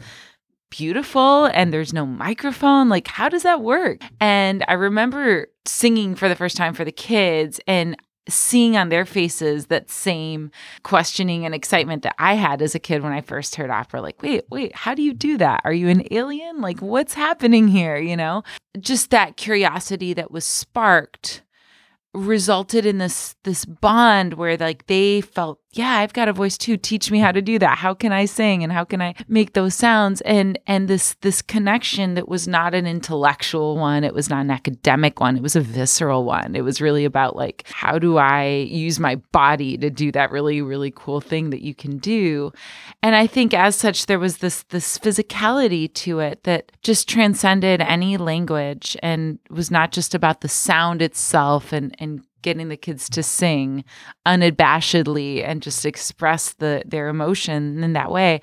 beautiful 0.69 1.45
and 1.45 1.73
there's 1.73 1.93
no 1.93 2.05
microphone. 2.05 2.89
Like, 2.89 3.07
how 3.07 3.27
does 3.27 3.41
that 3.41 3.61
work? 3.61 4.01
And 4.21 4.63
I 4.67 4.73
remember 4.73 5.47
singing 5.65 6.13
for 6.13 6.29
the 6.29 6.35
first 6.35 6.55
time 6.55 6.75
for 6.75 6.85
the 6.85 6.91
kids, 6.91 7.59
and 7.65 7.97
seeing 8.27 8.75
on 8.75 8.89
their 8.89 9.05
faces 9.05 9.67
that 9.67 9.89
same 9.89 10.51
questioning 10.83 11.45
and 11.45 11.53
excitement 11.53 12.03
that 12.03 12.15
I 12.17 12.33
had 12.33 12.61
as 12.61 12.75
a 12.75 12.79
kid 12.79 13.03
when 13.03 13.11
I 13.11 13.21
first 13.21 13.55
heard 13.55 13.69
opera. 13.69 14.01
Like, 14.01 14.21
wait, 14.21 14.45
wait, 14.49 14.75
how 14.75 14.95
do 14.95 15.01
you 15.01 15.13
do 15.13 15.37
that? 15.37 15.61
Are 15.63 15.73
you 15.73 15.89
an 15.89 16.07
alien? 16.11 16.61
Like, 16.61 16.79
what's 16.81 17.13
happening 17.13 17.67
here? 17.67 17.97
You 17.97 18.17
know, 18.17 18.43
just 18.79 19.11
that 19.11 19.37
curiosity 19.37 20.13
that 20.13 20.31
was 20.31 20.45
sparked 20.45 21.43
resulted 22.15 22.85
in 22.85 22.97
this 22.97 23.35
this 23.43 23.65
bond 23.65 24.35
where 24.35 24.55
like 24.57 24.87
they 24.87 25.21
felt 25.21 25.59
yeah 25.75 25.99
i've 25.99 26.13
got 26.13 26.27
a 26.27 26.33
voice 26.33 26.57
too. 26.57 26.77
Teach 26.77 27.11
me 27.11 27.19
how 27.19 27.31
to 27.31 27.41
do 27.41 27.59
that. 27.59 27.77
How 27.77 27.93
can 27.93 28.11
i 28.11 28.25
sing 28.25 28.63
and 28.63 28.71
how 28.71 28.83
can 28.83 29.01
i 29.01 29.13
make 29.27 29.53
those 29.53 29.75
sounds? 29.75 30.21
And 30.21 30.57
and 30.67 30.87
this 30.87 31.15
this 31.21 31.41
connection 31.41 32.15
that 32.15 32.27
was 32.27 32.47
not 32.47 32.73
an 32.73 32.87
intellectual 32.87 33.77
one. 33.77 34.03
It 34.03 34.13
was 34.13 34.29
not 34.29 34.41
an 34.41 34.51
academic 34.51 35.19
one. 35.19 35.37
It 35.37 35.43
was 35.43 35.55
a 35.55 35.61
visceral 35.61 36.23
one. 36.23 36.55
It 36.55 36.63
was 36.63 36.81
really 36.81 37.05
about 37.05 37.35
like 37.35 37.67
how 37.71 37.99
do 37.99 38.17
i 38.17 38.45
use 38.69 38.99
my 38.99 39.15
body 39.31 39.77
to 39.77 39.89
do 39.89 40.11
that 40.11 40.31
really 40.31 40.61
really 40.61 40.91
cool 40.95 41.21
thing 41.21 41.49
that 41.51 41.61
you 41.61 41.75
can 41.75 41.97
do? 41.97 42.51
And 43.03 43.15
i 43.15 43.27
think 43.27 43.53
as 43.53 43.75
such 43.75 44.05
there 44.05 44.19
was 44.19 44.37
this 44.37 44.63
this 44.63 44.97
physicality 44.97 45.93
to 45.93 46.19
it 46.19 46.43
that 46.43 46.71
just 46.81 47.07
transcended 47.09 47.81
any 47.81 48.17
language 48.17 48.97
and 49.03 49.39
was 49.49 49.69
not 49.69 49.91
just 49.91 50.15
about 50.15 50.41
the 50.41 50.49
sound 50.49 51.01
itself 51.01 51.73
and 51.73 51.95
and 51.99 52.21
getting 52.45 52.69
the 52.69 52.77
kids 52.77 53.09
to 53.09 53.21
sing 53.21 53.83
unabashedly 54.25 55.45
and 55.45 55.61
just 55.61 55.85
express 55.85 56.53
the 56.53 56.81
their 56.85 57.09
emotion 57.09 57.83
in 57.83 57.91
that 57.91 58.11
way 58.11 58.39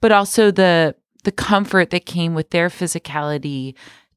but 0.00 0.12
also 0.12 0.52
the 0.52 0.94
the 1.24 1.32
comfort 1.32 1.90
that 1.90 2.06
came 2.06 2.34
with 2.34 2.50
their 2.50 2.68
physicality 2.68 3.74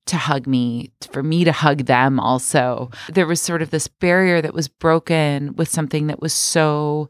to 0.10 0.18
hug 0.18 0.48
me, 0.48 0.92
for 1.12 1.22
me 1.22 1.44
to 1.44 1.52
hug 1.52 1.86
them 1.86 2.20
also. 2.20 2.90
There 3.10 3.28
was 3.28 3.42
sort 3.42 3.62
of 3.62 3.70
this 3.70 3.88
barrier 3.88 4.42
that 4.42 4.56
was 4.56 4.68
broken 4.68 5.56
with 5.56 5.70
something 5.70 6.08
that 6.08 6.22
was 6.22 6.34
so 6.34 7.10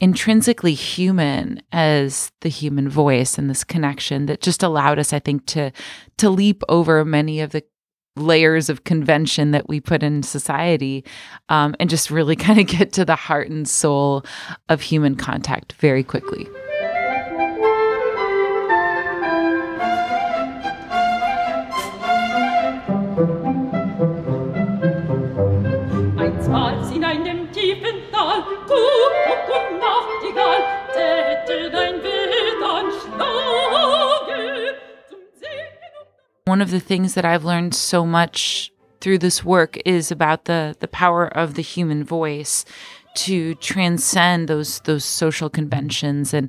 intrinsically 0.00 0.74
human 0.74 1.62
as 1.72 2.32
the 2.40 2.48
human 2.48 2.88
voice 2.88 3.38
and 3.38 3.48
this 3.48 3.64
connection 3.64 4.26
that 4.26 4.40
just 4.40 4.60
allowed 4.62 4.98
us 4.98 5.12
i 5.12 5.20
think 5.20 5.46
to 5.46 5.70
to 6.18 6.28
leap 6.28 6.64
over 6.68 7.04
many 7.04 7.40
of 7.40 7.52
the 7.52 7.62
layers 8.16 8.68
of 8.68 8.84
convention 8.84 9.50
that 9.50 9.68
we 9.68 9.80
put 9.80 10.02
in 10.02 10.22
society 10.22 11.04
um, 11.48 11.74
and 11.80 11.90
just 11.90 12.10
really 12.10 12.36
kind 12.46 12.60
of 12.60 12.66
get 12.66 12.92
to 12.92 13.04
the 13.04 13.16
heart 13.16 13.48
and 13.48 13.68
soul 13.68 14.24
of 14.68 14.80
human 14.80 15.16
contact 15.16 15.74
very 15.74 16.02
quickly. 16.02 16.46
One 36.54 36.62
of 36.62 36.70
the 36.70 36.78
things 36.78 37.14
that 37.14 37.24
I've 37.24 37.44
learned 37.44 37.74
so 37.74 38.06
much 38.06 38.72
through 39.00 39.18
this 39.18 39.44
work 39.44 39.76
is 39.84 40.12
about 40.12 40.44
the 40.44 40.76
the 40.78 40.86
power 40.86 41.26
of 41.26 41.54
the 41.54 41.62
human 41.62 42.04
voice 42.04 42.64
to 43.16 43.56
transcend 43.56 44.46
those 44.46 44.78
those 44.82 45.04
social 45.04 45.50
conventions. 45.50 46.32
And 46.32 46.48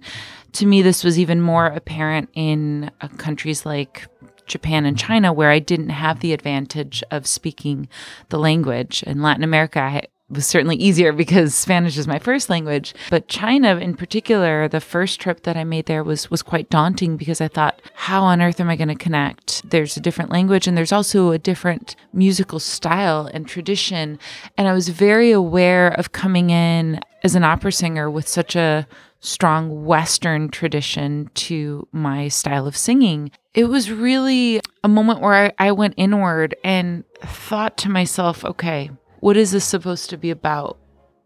to 0.52 0.68
me 0.68 0.84
this 0.84 1.04
was 1.04 1.18
even 1.18 1.42
more 1.42 1.66
apparent 1.66 2.30
in 2.36 2.92
uh, 3.02 3.08
countries 3.18 3.66
like 3.66 4.06
Japan 4.46 4.86
and 4.86 4.96
China 4.96 5.34
where 5.34 5.50
I 5.50 5.58
didn't 5.58 5.90
have 5.90 6.20
the 6.20 6.34
advantage 6.34 7.04
of 7.10 7.26
speaking 7.26 7.90
the 8.30 8.38
language. 8.38 9.02
In 9.02 9.24
Latin 9.24 9.44
America 9.44 9.80
I 9.80 10.04
was 10.30 10.46
certainly 10.46 10.76
easier 10.76 11.14
because 11.14 11.54
Spanish 11.54 11.98
is 11.98 12.08
my 12.08 12.18
first 12.18 12.50
language. 12.50 12.96
But 13.10 13.28
China, 13.28 13.78
in 13.78 13.96
particular, 13.96 14.68
the 14.68 14.82
first 14.82 15.20
trip 15.20 15.44
that 15.44 15.56
I 15.56 15.64
made 15.64 15.86
there 15.86 16.04
was 16.04 16.32
was 16.32 16.42
quite 16.42 16.70
daunting 16.70 17.16
because 17.16 17.42
I 17.42 17.48
thought, 17.48 17.82
how 17.94 18.24
on 18.24 18.42
earth 18.42 18.60
am 18.60 18.70
I 18.70 18.76
going 18.76 18.88
to 18.88 18.96
connect? 18.96 19.70
There's 19.70 19.96
a 19.98 20.02
different 20.02 20.32
language 20.32 20.68
and 20.68 20.76
there's 20.76 20.92
also 20.92 21.32
a 21.32 21.38
different 21.38 21.96
musical 22.12 22.60
style 22.60 23.30
and 23.34 23.48
tradition. 23.48 24.18
And 24.58 24.68
I 24.68 24.74
was 24.74 24.90
very 24.90 25.32
aware 25.32 25.90
of 25.90 26.12
coming 26.12 26.50
in 26.50 27.00
as 27.24 27.36
an 27.36 27.44
opera 27.44 27.72
singer 27.72 28.10
with 28.10 28.28
such 28.28 28.56
a 28.56 28.88
strong 29.20 29.86
Western 29.86 30.50
tradition 30.50 31.30
to 31.34 31.88
my 31.92 32.28
style 32.28 32.68
of 32.68 32.78
singing. 32.78 33.32
It 33.54 33.66
was 33.66 33.92
really 33.92 34.62
a 34.84 34.88
moment 34.88 35.22
where 35.22 35.34
I, 35.34 35.68
I 35.68 35.72
went 35.72 35.96
inward 35.98 36.56
and 36.64 37.04
thought 37.22 37.78
to 37.78 37.90
myself, 37.90 38.46
okay, 38.46 38.92
what 39.20 39.38
is 39.38 39.52
this 39.52 39.66
supposed 39.66 40.10
to 40.10 40.18
be 40.18 40.30
about? 40.30 40.78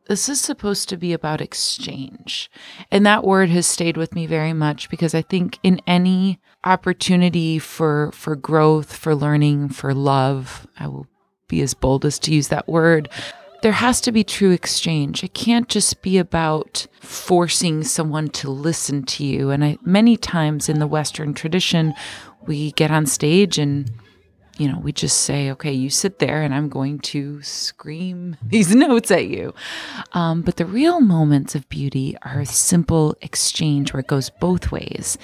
This 0.08 0.27
is 0.27 0.41
supposed 0.41 0.89
to 0.89 0.98
be 0.98 1.13
about 1.13 1.39
exchange. 1.39 2.50
And 2.91 3.05
that 3.05 3.24
word 3.24 3.50
has 3.50 3.67
stayed 3.67 3.96
with 3.96 4.15
me 4.15 4.25
very 4.25 4.53
much 4.53 4.89
because 4.89 5.13
I 5.13 5.22
think 5.22 5.60
in 5.62 5.81
any 5.86 6.39
opportunity 6.63 7.60
for 7.60 8.12
for 8.12 8.36
growth, 8.36 8.96
for 8.96 9.13
learning, 9.13 9.69
for 9.69 9.93
love, 9.93 10.67
I 10.79 10.88
will 10.88 11.08
be 11.48 11.62
as 11.62 11.74
bold 11.74 12.05
as 12.05 12.17
to 12.19 12.34
use 12.34 12.48
that 12.48 12.67
word. 12.67 13.10
There 13.62 13.74
has 13.74 14.00
to 14.01 14.12
be 14.12 14.24
true 14.24 14.51
exchange. 14.51 15.24
It 15.24 15.34
can't 15.34 15.67
just 15.67 16.01
be 16.01 16.17
about 16.17 16.88
forcing 17.01 17.84
someone 17.84 18.29
to 18.29 18.50
listen 18.50 19.03
to 19.03 19.24
you. 19.25 19.50
And 19.51 19.63
I 19.63 19.77
many 19.84 20.17
times 20.17 20.69
in 20.69 20.79
the 20.79 20.88
Western 20.88 21.34
tradition, 21.34 21.93
we 22.48 22.72
get 22.72 22.89
on 22.89 23.05
stage 23.05 23.60
and 23.60 23.91
you 24.59 24.69
know, 24.69 24.77
we 24.77 24.91
just 24.91 25.21
say, 25.21 25.49
okay, 25.51 25.71
you 25.71 25.89
sit 25.89 26.19
there 26.19 26.41
and 26.43 26.53
I'm 26.53 26.67
going 26.67 26.99
to 26.99 27.41
scream 27.41 28.35
these 28.43 28.75
notes 28.75 29.09
at 29.09 29.27
you. 29.27 29.53
Um, 30.11 30.41
but 30.41 30.57
the 30.57 30.65
real 30.65 30.99
moments 30.99 31.55
of 31.55 31.67
beauty 31.69 32.15
are 32.23 32.41
a 32.41 32.45
simple 32.45 33.15
exchange 33.21 33.93
where 33.93 34.01
it 34.01 34.07
goes 34.07 34.29
both 34.29 34.71
ways. 34.71 35.17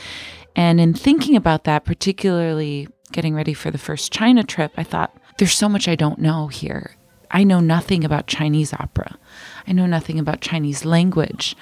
And 0.55 0.79
in 0.79 0.93
thinking 0.93 1.35
about 1.35 1.65
that, 1.65 1.83
particularly 1.83 2.87
getting 3.11 3.35
ready 3.35 3.53
for 3.53 3.71
the 3.71 3.77
first 3.77 4.11
China 4.11 4.43
trip, 4.43 4.71
I 4.77 4.83
thought, 4.83 5.15
there's 5.37 5.53
so 5.53 5.67
much 5.67 5.89
I 5.89 5.95
don't 5.95 6.19
know 6.19 6.47
here. 6.47 6.95
I 7.29 7.43
know 7.43 7.59
nothing 7.59 8.05
about 8.05 8.27
Chinese 8.27 8.71
opera. 8.71 9.17
I 9.67 9.73
know 9.73 9.85
nothing 9.85 10.17
about 10.17 10.39
Chinese 10.39 10.85
language. 10.85 11.57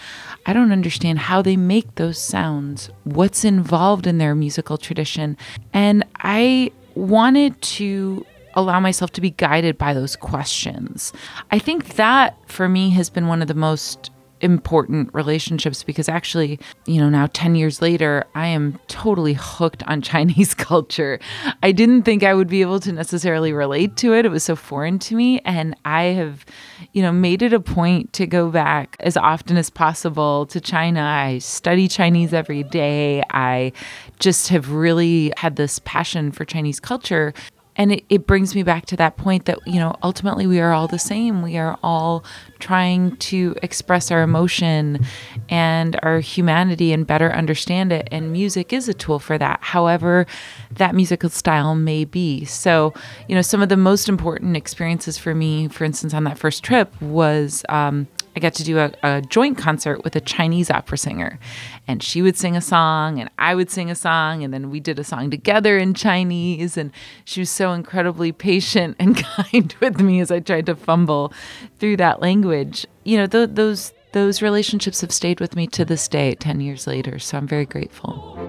I 0.46 0.54
don't 0.54 0.72
understand 0.72 1.18
how 1.20 1.42
they 1.42 1.58
make 1.58 1.96
those 1.96 2.20
sounds, 2.20 2.92
what's 3.04 3.44
involved 3.44 4.06
in 4.06 4.20
their 4.20 4.36
musical 4.36 4.78
tradition. 4.78 5.38
And 5.74 6.06
I 6.18 6.72
wanted 6.96 7.62
to 7.62 8.26
allow 8.56 8.80
myself 8.80 9.12
to 9.12 9.22
be 9.22 9.32
guided 9.32 9.78
by 9.78 9.94
those 9.94 10.16
questions. 10.16 11.12
I 11.52 11.60
think 11.60 11.96
that 11.96 12.38
for 12.48 12.70
me 12.70 12.92
has 12.92 13.10
been 13.10 13.28
one 13.28 13.42
of 13.42 13.48
the 13.48 13.54
most 13.54 14.12
important 14.44 15.10
relationships 15.14 15.84
because 15.84 16.10
actually, 16.10 16.60
you 16.86 17.00
know, 17.00 17.10
now 17.10 17.28
10 17.34 17.56
years 17.56 17.82
later, 17.82 18.26
I 18.36 18.48
am 18.48 18.80
totally 18.88 19.34
hooked 19.34 19.84
on 19.84 20.02
Chinese 20.02 20.54
culture. 20.54 21.20
I 21.64 21.72
didn't 21.72 22.04
think 22.04 22.24
I 22.24 22.34
would 22.34 22.50
be 22.50 22.62
able 22.62 22.80
to 22.82 22.92
necessarily 22.92 23.54
relate 23.54 23.96
to 23.98 24.14
it. 24.14 24.26
It 24.26 24.30
was 24.30 24.44
so 24.44 24.56
foreign 24.56 25.00
to 25.00 25.16
me. 25.16 25.40
And 25.46 25.76
I 25.86 26.04
have, 26.04 26.46
you 26.92 27.02
know, 27.02 27.12
made 27.12 27.42
it 27.42 27.54
a 27.54 27.60
point 27.60 28.14
to 28.14 28.28
go 28.28 28.50
back 28.50 28.98
as 29.00 29.18
often 29.18 29.58
as 29.58 29.70
possible 29.70 30.46
to 30.48 30.60
China. 30.60 31.02
I 31.02 31.38
study 31.40 31.88
Chinese 31.88 32.34
every 32.34 32.64
day. 32.64 33.24
I 33.30 33.72
just 34.20 34.50
have 34.50 34.72
really 34.72 35.32
had 35.38 35.56
this 35.56 35.80
passion 35.80 36.32
for 36.32 36.46
Chinese 36.46 36.80
culture 36.80 37.34
and 37.76 37.92
it, 37.94 38.04
it 38.10 38.28
brings 38.28 38.56
me 38.56 38.64
back 38.64 38.86
to 38.88 38.98
that 38.98 39.18
point 39.18 39.46
that 39.46 39.60
you 39.66 39.80
know 39.80 39.96
ultimately 40.04 40.48
we 40.48 40.60
are 40.60 40.72
all 40.72 40.88
the 40.88 41.00
same. 41.00 41.42
We 41.42 41.58
are 41.58 41.78
all 41.84 42.24
trying 42.60 43.18
to 43.18 43.56
express 43.62 44.12
our 44.12 44.22
emotion 44.22 45.06
and 45.50 46.00
our 46.04 46.20
humanity 46.20 46.94
and 46.94 47.06
better 47.06 47.32
understand 47.32 47.92
it. 47.92 48.08
And 48.12 48.32
music 48.32 48.72
is 48.72 48.88
a 48.88 48.94
tool 48.94 49.20
for 49.20 49.38
that 49.38 49.60
however 49.62 50.26
that 50.72 50.96
musical 50.96 51.30
style 51.30 51.76
may 51.76 52.06
be. 52.06 52.46
So 52.46 52.94
you 53.28 53.36
know 53.36 53.42
some 53.42 53.62
of 53.62 53.70
the 53.70 53.78
most 53.78 54.08
important 54.08 54.56
experiences 54.56 55.18
for 55.18 55.34
me 55.34 55.68
for 55.68 55.84
instance 55.84 56.14
on 56.14 56.24
that 56.26 56.38
first 56.38 56.64
trip 56.64 57.02
was 57.02 57.64
um, 57.70 58.08
I 58.36 58.40
got 58.40 58.54
to 58.56 58.64
do 58.64 58.80
a, 58.80 58.92
a, 59.04 59.22
joint 59.22 59.58
concert 59.58 60.04
with 60.04 60.16
a 60.16 60.22
Chinese 60.22 60.72
opera 60.72 60.98
singer. 60.98 61.40
And 61.88 62.02
she 62.02 62.22
would 62.22 62.38
sing 62.38 62.56
a 62.56 62.62
song, 62.62 63.20
and 63.20 63.30
I 63.38 63.56
would 63.56 63.70
sing 63.70 63.92
a 63.92 63.96
song, 63.96 64.44
and 64.44 64.54
then 64.54 64.70
we 64.70 64.80
did 64.80 65.00
a 65.00 65.04
song 65.04 65.30
together 65.30 65.78
in 65.78 65.94
Chinese. 65.94 66.78
And 66.78 66.92
she 67.26 67.42
was 67.42 67.50
so 67.50 67.74
incredibly 67.74 68.32
patient 68.32 68.96
and 69.00 69.18
kind 69.52 69.76
with 69.82 70.00
me 70.00 70.20
as 70.22 70.32
I 70.32 70.40
tried 70.40 70.68
to 70.68 70.76
fumble 70.76 71.34
through 71.80 71.98
that 71.98 72.22
language. 72.22 72.86
You 73.04 73.18
know, 73.18 73.28
th- 73.28 73.50
those 73.54 73.94
those 74.14 74.42
relationships 74.44 75.02
have 75.02 75.12
stayed 75.12 75.40
with 75.40 75.56
me 75.56 75.66
to 75.68 75.84
this 75.84 76.08
day, 76.08 76.36
10 76.36 76.62
years 76.62 76.86
later. 76.86 77.18
So 77.18 77.36
I'm 77.36 77.48
very 77.48 77.66
grateful. 77.66 78.40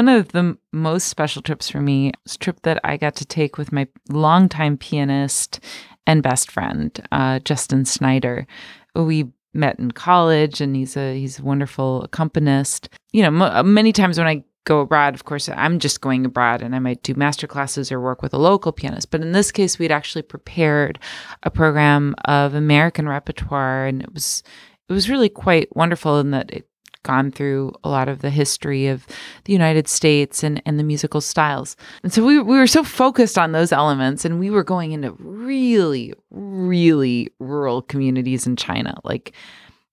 One 0.00 0.08
of 0.08 0.28
the 0.28 0.56
most 0.72 1.08
special 1.08 1.42
trips 1.42 1.68
for 1.68 1.82
me 1.82 2.14
was 2.24 2.36
a 2.36 2.38
trip 2.38 2.62
that 2.62 2.80
I 2.82 2.96
got 2.96 3.16
to 3.16 3.26
take 3.26 3.58
with 3.58 3.70
my 3.70 3.86
longtime 4.08 4.78
pianist 4.78 5.60
and 6.06 6.22
best 6.22 6.50
friend, 6.50 6.98
uh, 7.12 7.40
Justin 7.40 7.84
Snyder. 7.84 8.46
We 8.94 9.26
met 9.52 9.78
in 9.78 9.90
college, 9.90 10.62
and 10.62 10.74
he's 10.74 10.96
a 10.96 11.14
he's 11.18 11.38
a 11.38 11.42
wonderful 11.42 12.02
accompanist. 12.02 12.88
You 13.12 13.28
know, 13.28 13.44
m- 13.44 13.74
many 13.74 13.92
times 13.92 14.16
when 14.16 14.26
I 14.26 14.42
go 14.64 14.80
abroad, 14.80 15.14
of 15.14 15.26
course, 15.26 15.50
I'm 15.50 15.78
just 15.78 16.00
going 16.00 16.24
abroad, 16.24 16.62
and 16.62 16.74
I 16.74 16.78
might 16.78 17.02
do 17.02 17.12
master 17.14 17.46
classes 17.46 17.92
or 17.92 18.00
work 18.00 18.22
with 18.22 18.32
a 18.32 18.38
local 18.38 18.72
pianist. 18.72 19.10
But 19.10 19.20
in 19.20 19.32
this 19.32 19.52
case, 19.52 19.78
we'd 19.78 19.92
actually 19.92 20.22
prepared 20.22 20.98
a 21.42 21.50
program 21.50 22.14
of 22.24 22.54
American 22.54 23.06
repertoire, 23.06 23.84
and 23.84 24.00
it 24.00 24.14
was 24.14 24.42
it 24.88 24.94
was 24.94 25.10
really 25.10 25.28
quite 25.28 25.76
wonderful 25.76 26.18
in 26.20 26.30
that 26.30 26.50
it 26.50 26.69
gone 27.02 27.30
through 27.30 27.72
a 27.84 27.88
lot 27.88 28.08
of 28.08 28.20
the 28.20 28.30
history 28.30 28.86
of 28.86 29.06
the 29.44 29.52
United 29.52 29.88
States 29.88 30.42
and, 30.42 30.62
and 30.66 30.78
the 30.78 30.84
musical 30.84 31.20
styles. 31.20 31.76
And 32.02 32.12
so 32.12 32.24
we, 32.24 32.38
we 32.40 32.58
were 32.58 32.66
so 32.66 32.84
focused 32.84 33.38
on 33.38 33.52
those 33.52 33.72
elements 33.72 34.24
and 34.24 34.38
we 34.38 34.50
were 34.50 34.64
going 34.64 34.92
into 34.92 35.12
really, 35.18 36.12
really 36.30 37.30
rural 37.38 37.82
communities 37.82 38.46
in 38.46 38.56
China, 38.56 38.98
like 39.04 39.32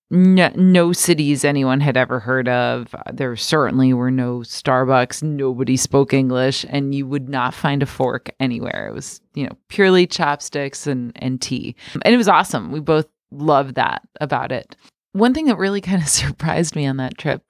no, 0.09 0.51
no 0.55 0.93
cities 0.93 1.43
anyone 1.43 1.81
had 1.81 1.97
ever 1.97 2.19
heard 2.19 2.47
of. 2.47 2.95
There 3.11 3.35
certainly 3.35 3.93
were 3.93 4.11
no 4.11 4.39
Starbucks, 4.39 5.21
nobody 5.21 5.75
spoke 5.75 6.13
English, 6.13 6.65
and 6.69 6.95
you 6.95 7.05
would 7.05 7.27
not 7.27 7.53
find 7.53 7.83
a 7.83 7.85
fork 7.85 8.29
anywhere. 8.39 8.87
It 8.89 8.93
was, 8.93 9.19
you 9.33 9.45
know, 9.45 9.57
purely 9.67 10.07
chopsticks 10.07 10.87
and, 10.87 11.11
and 11.15 11.41
tea. 11.41 11.75
And 12.05 12.13
it 12.13 12.17
was 12.17 12.29
awesome. 12.29 12.71
We 12.71 12.79
both 12.79 13.07
loved 13.31 13.75
that 13.75 14.01
about 14.21 14.53
it 14.53 14.77
one 15.17 15.33
thing 15.33 15.45
that 15.45 15.57
really 15.57 15.81
kind 15.81 16.01
of 16.01 16.07
surprised 16.07 16.75
me 16.75 16.85
on 16.85 16.97
that 16.97 17.17
trip 17.17 17.43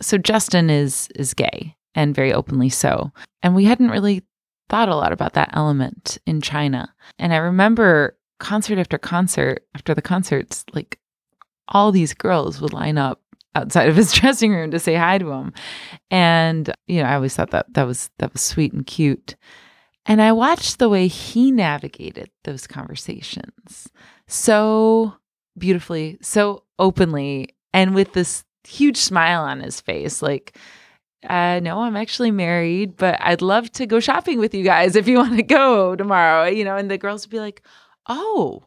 so 0.00 0.18
justin 0.18 0.70
is 0.70 1.08
is 1.14 1.34
gay 1.34 1.76
and 1.94 2.14
very 2.14 2.32
openly 2.32 2.68
so 2.68 3.12
and 3.42 3.54
we 3.54 3.64
hadn't 3.64 3.90
really 3.90 4.22
thought 4.70 4.88
a 4.88 4.94
lot 4.94 5.12
about 5.12 5.34
that 5.34 5.50
element 5.52 6.16
in 6.26 6.40
china. 6.40 6.94
And 7.18 7.34
i 7.34 7.36
remember 7.36 8.16
concert 8.38 8.78
after 8.78 8.96
concert 8.96 9.66
after 9.74 9.94
the 9.94 10.00
concerts 10.00 10.64
like 10.72 10.98
all 11.68 11.92
these 11.92 12.14
girls 12.14 12.60
would 12.60 12.72
line 12.72 12.96
up 12.96 13.20
outside 13.54 13.88
of 13.88 13.96
his 13.96 14.12
dressing 14.14 14.54
room 14.54 14.70
to 14.70 14.78
say 14.78 14.94
hi 14.94 15.18
to 15.18 15.30
him. 15.30 15.52
And 16.10 16.72
you 16.86 17.02
know 17.02 17.08
i 17.08 17.14
always 17.14 17.34
thought 17.34 17.50
that 17.50 17.66
that 17.74 17.86
was 17.86 18.10
that 18.18 18.32
was 18.32 18.40
sweet 18.42 18.72
and 18.72 18.86
cute. 18.86 19.36
And 20.06 20.22
i 20.22 20.32
watched 20.32 20.78
the 20.78 20.88
way 20.88 21.08
he 21.08 21.50
navigated 21.50 22.30
those 22.44 22.66
conversations. 22.66 23.88
So 24.28 25.14
beautifully 25.58 26.18
so 26.22 26.64
openly 26.78 27.54
and 27.72 27.94
with 27.94 28.12
this 28.12 28.44
huge 28.64 28.96
smile 28.96 29.42
on 29.42 29.60
his 29.60 29.80
face 29.80 30.22
like 30.22 30.56
uh 31.28 31.60
no 31.60 31.80
i'm 31.80 31.96
actually 31.96 32.30
married 32.30 32.96
but 32.96 33.18
i'd 33.22 33.42
love 33.42 33.70
to 33.72 33.86
go 33.86 34.00
shopping 34.00 34.38
with 34.38 34.54
you 34.54 34.62
guys 34.64 34.96
if 34.96 35.08
you 35.08 35.16
want 35.16 35.36
to 35.36 35.42
go 35.60 35.96
tomorrow 35.96 36.46
you 36.46 36.64
know 36.64 36.76
and 36.76 36.90
the 36.90 36.98
girls 36.98 37.26
would 37.26 37.30
be 37.30 37.40
like 37.40 37.62
oh. 38.10 38.64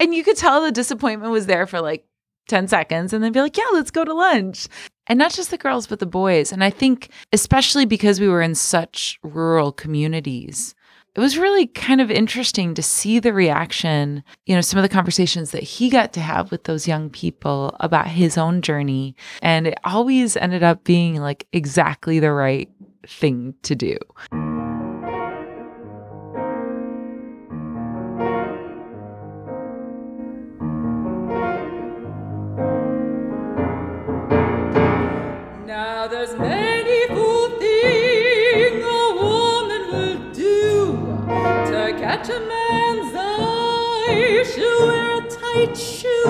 And 0.00 0.14
you 0.14 0.24
could 0.24 0.36
tell 0.36 0.62
the 0.62 0.72
disappointment 0.72 1.30
was 1.30 1.46
there 1.46 1.66
for 1.66 1.80
like 1.80 2.06
10 2.48 2.66
seconds 2.66 3.12
and 3.12 3.22
then 3.22 3.32
be 3.32 3.40
like 3.40 3.56
yeah 3.56 3.68
let's 3.72 3.90
go 3.90 4.04
to 4.04 4.14
lunch. 4.14 4.66
And 5.06 5.18
not 5.18 5.32
just 5.32 5.50
the 5.50 5.58
girls 5.58 5.86
but 5.86 6.00
the 6.00 6.06
boys. 6.06 6.50
And 6.52 6.64
i 6.64 6.70
think 6.70 7.10
especially 7.32 7.84
because 7.84 8.18
we 8.18 8.28
were 8.28 8.42
in 8.42 8.54
such 8.54 9.18
rural 9.22 9.70
communities 9.70 10.74
it 11.14 11.20
was 11.20 11.38
really 11.38 11.66
kind 11.66 12.00
of 12.00 12.10
interesting 12.10 12.74
to 12.74 12.82
see 12.82 13.18
the 13.18 13.32
reaction, 13.32 14.22
you 14.46 14.54
know, 14.54 14.60
some 14.60 14.78
of 14.78 14.82
the 14.82 14.88
conversations 14.88 15.50
that 15.50 15.62
he 15.62 15.90
got 15.90 16.12
to 16.12 16.20
have 16.20 16.50
with 16.50 16.64
those 16.64 16.86
young 16.86 17.10
people 17.10 17.76
about 17.80 18.06
his 18.06 18.38
own 18.38 18.62
journey. 18.62 19.16
And 19.42 19.66
it 19.66 19.78
always 19.84 20.36
ended 20.36 20.62
up 20.62 20.84
being 20.84 21.16
like 21.16 21.46
exactly 21.52 22.20
the 22.20 22.32
right 22.32 22.70
thing 23.06 23.54
to 23.62 23.74
do. 23.74 23.96
She'll 44.42 44.86
wear 44.86 45.18
a 45.18 45.28
tight 45.28 45.76
shoe, 45.76 46.24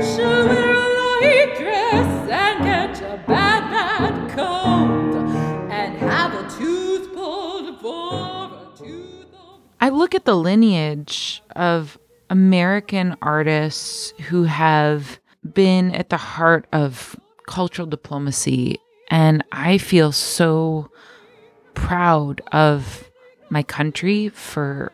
she'll 0.00 0.46
wear 0.46 0.74
a 0.74 1.20
light 1.20 1.54
dress 1.58 2.30
and 2.30 2.96
a 3.02 3.24
bad, 3.26 3.70
bad 3.70 4.30
cold 4.30 5.26
and 5.72 5.96
have 5.98 6.32
a 6.34 6.48
tooth 6.56 7.12
pulled 7.12 7.80
for 7.80 8.14
a 8.14 8.78
tooth. 8.78 9.26
I 9.80 9.88
look 9.88 10.14
at 10.14 10.24
the 10.24 10.36
lineage 10.36 11.42
of 11.56 11.98
American 12.30 13.16
artists 13.20 14.12
who 14.28 14.44
have 14.44 15.18
been 15.52 15.96
at 15.96 16.10
the 16.10 16.16
heart 16.16 16.66
of 16.72 17.18
cultural 17.48 17.88
diplomacy, 17.88 18.78
and 19.10 19.42
I 19.50 19.78
feel 19.78 20.12
so 20.12 20.90
proud 21.74 22.40
of 22.52 23.10
my 23.50 23.64
country 23.64 24.28
for 24.28 24.92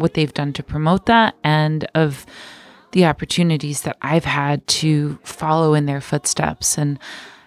what 0.00 0.14
they've 0.14 0.34
done 0.34 0.52
to 0.54 0.62
promote 0.62 1.06
that 1.06 1.36
and 1.44 1.86
of 1.94 2.26
the 2.92 3.04
opportunities 3.04 3.82
that 3.82 3.96
I've 4.02 4.24
had 4.24 4.66
to 4.66 5.18
follow 5.22 5.74
in 5.74 5.86
their 5.86 6.00
footsteps. 6.00 6.76
And, 6.76 6.98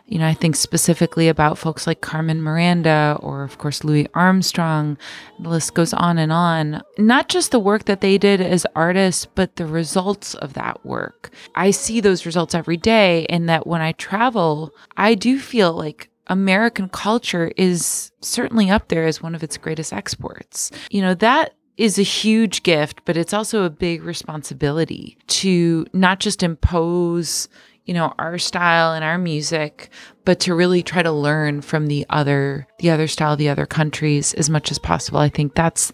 you 0.05 0.19
know, 0.19 0.27
I 0.27 0.33
think 0.33 0.55
specifically 0.55 1.27
about 1.27 1.57
folks 1.57 1.85
like 1.85 2.01
Carmen 2.01 2.41
Miranda 2.41 3.17
or, 3.19 3.43
of 3.43 3.57
course, 3.57 3.83
Louis 3.83 4.07
Armstrong. 4.13 4.97
The 5.39 5.49
list 5.49 5.73
goes 5.73 5.93
on 5.93 6.17
and 6.17 6.31
on. 6.31 6.81
Not 6.97 7.27
just 7.27 7.51
the 7.51 7.59
work 7.59 7.85
that 7.85 7.99
they 7.99 8.17
did 8.17 8.39
as 8.39 8.65
artists, 8.75 9.25
but 9.25 9.57
the 9.57 9.65
results 9.65 10.33
of 10.35 10.53
that 10.53 10.85
work. 10.85 11.31
I 11.55 11.71
see 11.71 11.99
those 11.99 12.25
results 12.25 12.55
every 12.55 12.77
day, 12.77 13.25
and 13.27 13.49
that 13.49 13.67
when 13.67 13.81
I 13.81 13.93
travel, 13.93 14.71
I 14.95 15.15
do 15.15 15.39
feel 15.39 15.73
like 15.73 16.09
American 16.27 16.87
culture 16.87 17.51
is 17.57 18.11
certainly 18.21 18.69
up 18.69 18.87
there 18.87 19.05
as 19.05 19.21
one 19.21 19.35
of 19.35 19.43
its 19.43 19.57
greatest 19.57 19.91
exports. 19.91 20.71
You 20.89 21.01
know, 21.01 21.15
that 21.15 21.53
is 21.77 21.97
a 21.97 22.03
huge 22.03 22.63
gift, 22.63 23.01
but 23.05 23.17
it's 23.17 23.33
also 23.33 23.63
a 23.63 23.69
big 23.69 24.03
responsibility 24.03 25.17
to 25.27 25.85
not 25.93 26.19
just 26.19 26.43
impose, 26.43 27.49
you 27.85 27.93
know, 27.93 28.13
our 28.19 28.37
style 28.37 28.93
and 28.93 29.03
our 29.03 29.17
music, 29.17 29.89
but 30.25 30.39
to 30.41 30.53
really 30.53 30.83
try 30.83 31.01
to 31.01 31.11
learn 31.11 31.61
from 31.61 31.87
the 31.87 32.05
other 32.09 32.67
the 32.79 32.89
other 32.89 33.07
style, 33.07 33.35
the 33.35 33.49
other 33.49 33.65
countries 33.65 34.33
as 34.35 34.49
much 34.49 34.71
as 34.71 34.77
possible. 34.77 35.19
I 35.19 35.29
think 35.29 35.55
that's 35.55 35.91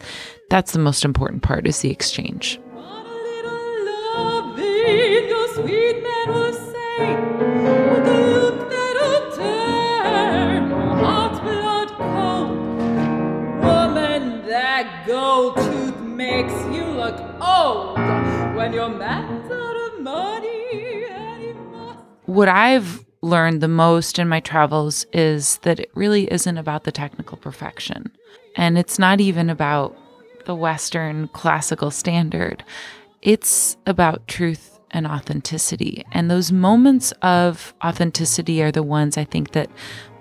that's 0.49 0.73
the 0.73 0.79
most 0.79 1.05
important 1.05 1.43
part 1.43 1.67
is 1.67 1.79
the 1.79 1.91
exchange. 1.91 2.59
Makes 16.29 16.53
you 16.75 16.85
look 16.85 17.19
old. 17.41 17.97
When 18.55 18.73
out 19.01 19.75
of 19.75 20.01
money 20.01 21.53
what 22.25 22.47
I've 22.47 23.03
learned 23.21 23.61
the 23.61 23.67
most 23.67 24.19
in 24.19 24.29
my 24.29 24.39
travels 24.39 25.07
is 25.11 25.57
that 25.63 25.79
it 25.79 25.89
really 25.95 26.31
isn't 26.31 26.57
about 26.59 26.83
the 26.83 26.91
technical 26.91 27.37
perfection. 27.37 28.11
And 28.55 28.77
it's 28.77 28.99
not 28.99 29.19
even 29.19 29.49
about 29.49 29.97
the 30.45 30.53
Western 30.53 31.27
classical 31.29 31.89
standard. 31.89 32.63
It's 33.23 33.77
about 33.87 34.27
truth 34.27 34.79
and 34.91 35.07
authenticity. 35.07 36.05
And 36.11 36.29
those 36.29 36.51
moments 36.51 37.11
of 37.23 37.73
authenticity 37.83 38.61
are 38.61 38.71
the 38.71 38.83
ones 38.83 39.17
I 39.17 39.23
think 39.23 39.51
that 39.53 39.71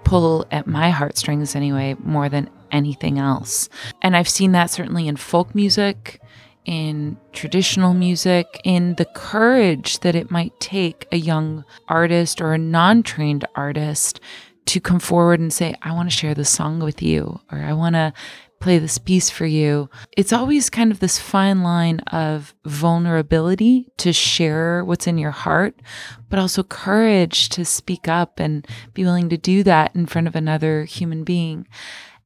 pull 0.05 0.47
at 0.51 0.67
my 0.67 0.89
heartstrings 0.89 1.55
anyway, 1.55 1.95
more 2.03 2.31
than 2.31 2.49
anything 2.73 3.19
else. 3.19 3.69
And 4.03 4.17
I've 4.17 4.29
seen 4.29 4.53
that 4.53 4.71
certainly 4.71 5.09
in 5.09 5.17
folk 5.17 5.55
music 5.55 6.21
in 6.69 7.17
traditional 7.33 7.95
music, 7.95 8.61
in 8.63 8.95
the 8.97 9.07
courage 9.07 10.01
that 10.01 10.15
it 10.15 10.31
might 10.31 10.61
take 10.61 11.09
a 11.11 11.17
young 11.17 11.65
artist 11.89 12.43
or 12.43 12.53
a 12.53 12.59
non 12.59 13.03
trained 13.03 13.47
artist 13.55 14.21
to 14.67 14.79
come 14.79 15.01
forward 15.01 15.41
and 15.41 15.51
say, 15.51 15.75
I 15.81 15.93
want 15.93 16.11
to 16.11 16.17
share 16.17 16.35
this 16.35 16.51
song 16.51 16.81
with 16.81 17.01
you, 17.01 17.41
or 17.51 17.61
I 17.61 17.73
want 17.73 17.95
to 17.95 18.13
play 18.61 18.79
this 18.79 18.99
piece 18.99 19.31
for 19.31 19.47
you. 19.47 19.89
It's 20.15 20.33
always 20.33 20.69
kind 20.69 20.93
of 20.93 21.01
this 21.01 21.19
fine 21.19 21.63
line 21.63 22.01
of 22.01 22.55
vulnerability 22.67 23.89
to 23.99 24.13
share 24.13 24.85
what's 24.85 25.07
in 25.07 25.17
your 25.17 25.31
heart, 25.31 25.81
but 26.29 26.39
also 26.39 26.63
courage 26.63 27.49
to 27.51 27.65
speak 27.65 28.09
up 28.09 28.39
and 28.39 28.67
be 28.93 29.05
willing 29.05 29.31
to 29.31 29.39
do 29.39 29.63
that 29.63 29.95
in 29.95 30.05
front 30.05 30.27
of 30.27 30.37
another 30.37 30.85
human 30.85 31.25
being. 31.25 31.67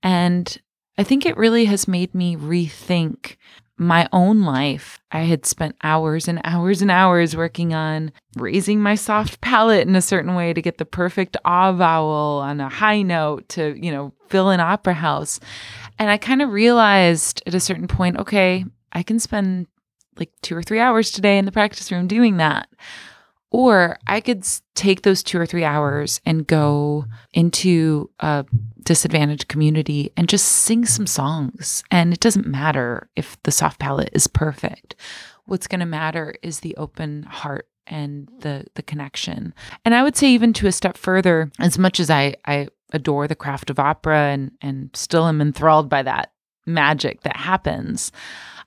And 0.02 0.58
I 0.98 1.04
think 1.04 1.24
it 1.24 1.36
really 1.36 1.64
has 1.66 1.88
made 1.88 2.14
me 2.14 2.36
rethink 2.36 3.36
my 3.78 4.08
own 4.12 4.42
life. 4.42 5.00
I 5.10 5.20
had 5.20 5.46
spent 5.46 5.76
hours 5.82 6.28
and 6.28 6.40
hours 6.44 6.82
and 6.82 6.90
hours 6.90 7.36
working 7.36 7.74
on 7.74 8.12
raising 8.36 8.80
my 8.80 8.94
soft 8.94 9.40
palate 9.40 9.88
in 9.88 9.96
a 9.96 10.02
certain 10.02 10.34
way 10.34 10.52
to 10.52 10.62
get 10.62 10.78
the 10.78 10.84
perfect 10.84 11.36
ah 11.44 11.72
vowel 11.72 12.40
on 12.42 12.60
a 12.60 12.68
high 12.68 13.02
note 13.02 13.48
to, 13.50 13.74
you 13.82 13.90
know, 13.90 14.12
fill 14.28 14.50
an 14.50 14.60
opera 14.60 14.94
house. 14.94 15.40
And 15.98 16.10
I 16.10 16.16
kind 16.16 16.42
of 16.42 16.52
realized 16.52 17.42
at 17.46 17.54
a 17.54 17.60
certain 17.60 17.88
point, 17.88 18.18
okay, 18.18 18.64
I 18.92 19.02
can 19.02 19.18
spend 19.18 19.66
like 20.18 20.30
two 20.42 20.56
or 20.56 20.62
three 20.62 20.78
hours 20.78 21.10
today 21.10 21.38
in 21.38 21.46
the 21.46 21.52
practice 21.52 21.90
room 21.90 22.06
doing 22.06 22.36
that. 22.36 22.68
Or 23.52 23.98
I 24.06 24.22
could 24.22 24.46
take 24.74 25.02
those 25.02 25.22
two 25.22 25.38
or 25.38 25.44
three 25.44 25.62
hours 25.62 26.22
and 26.24 26.46
go 26.46 27.04
into 27.34 28.08
a 28.18 28.46
disadvantaged 28.82 29.48
community 29.48 30.10
and 30.16 30.26
just 30.26 30.46
sing 30.46 30.86
some 30.86 31.06
songs. 31.06 31.84
And 31.90 32.14
it 32.14 32.20
doesn't 32.20 32.46
matter 32.46 33.10
if 33.14 33.40
the 33.42 33.52
soft 33.52 33.78
palate 33.78 34.08
is 34.14 34.26
perfect. 34.26 34.96
What's 35.44 35.66
going 35.66 35.80
to 35.80 35.86
matter 35.86 36.34
is 36.42 36.60
the 36.60 36.74
open 36.76 37.24
heart 37.24 37.68
and 37.86 38.26
the 38.38 38.64
the 38.74 38.82
connection. 38.82 39.52
And 39.84 39.94
I 39.94 40.02
would 40.02 40.16
say 40.16 40.28
even 40.28 40.54
to 40.54 40.66
a 40.66 40.72
step 40.72 40.96
further, 40.96 41.50
as 41.58 41.78
much 41.78 42.00
as 42.00 42.08
I 42.08 42.36
I 42.46 42.68
adore 42.94 43.28
the 43.28 43.34
craft 43.34 43.68
of 43.68 43.78
opera 43.78 44.30
and 44.30 44.52
and 44.62 44.90
still 44.94 45.26
am 45.26 45.42
enthralled 45.42 45.90
by 45.90 46.02
that 46.04 46.32
magic 46.64 47.20
that 47.22 47.36
happens, 47.36 48.12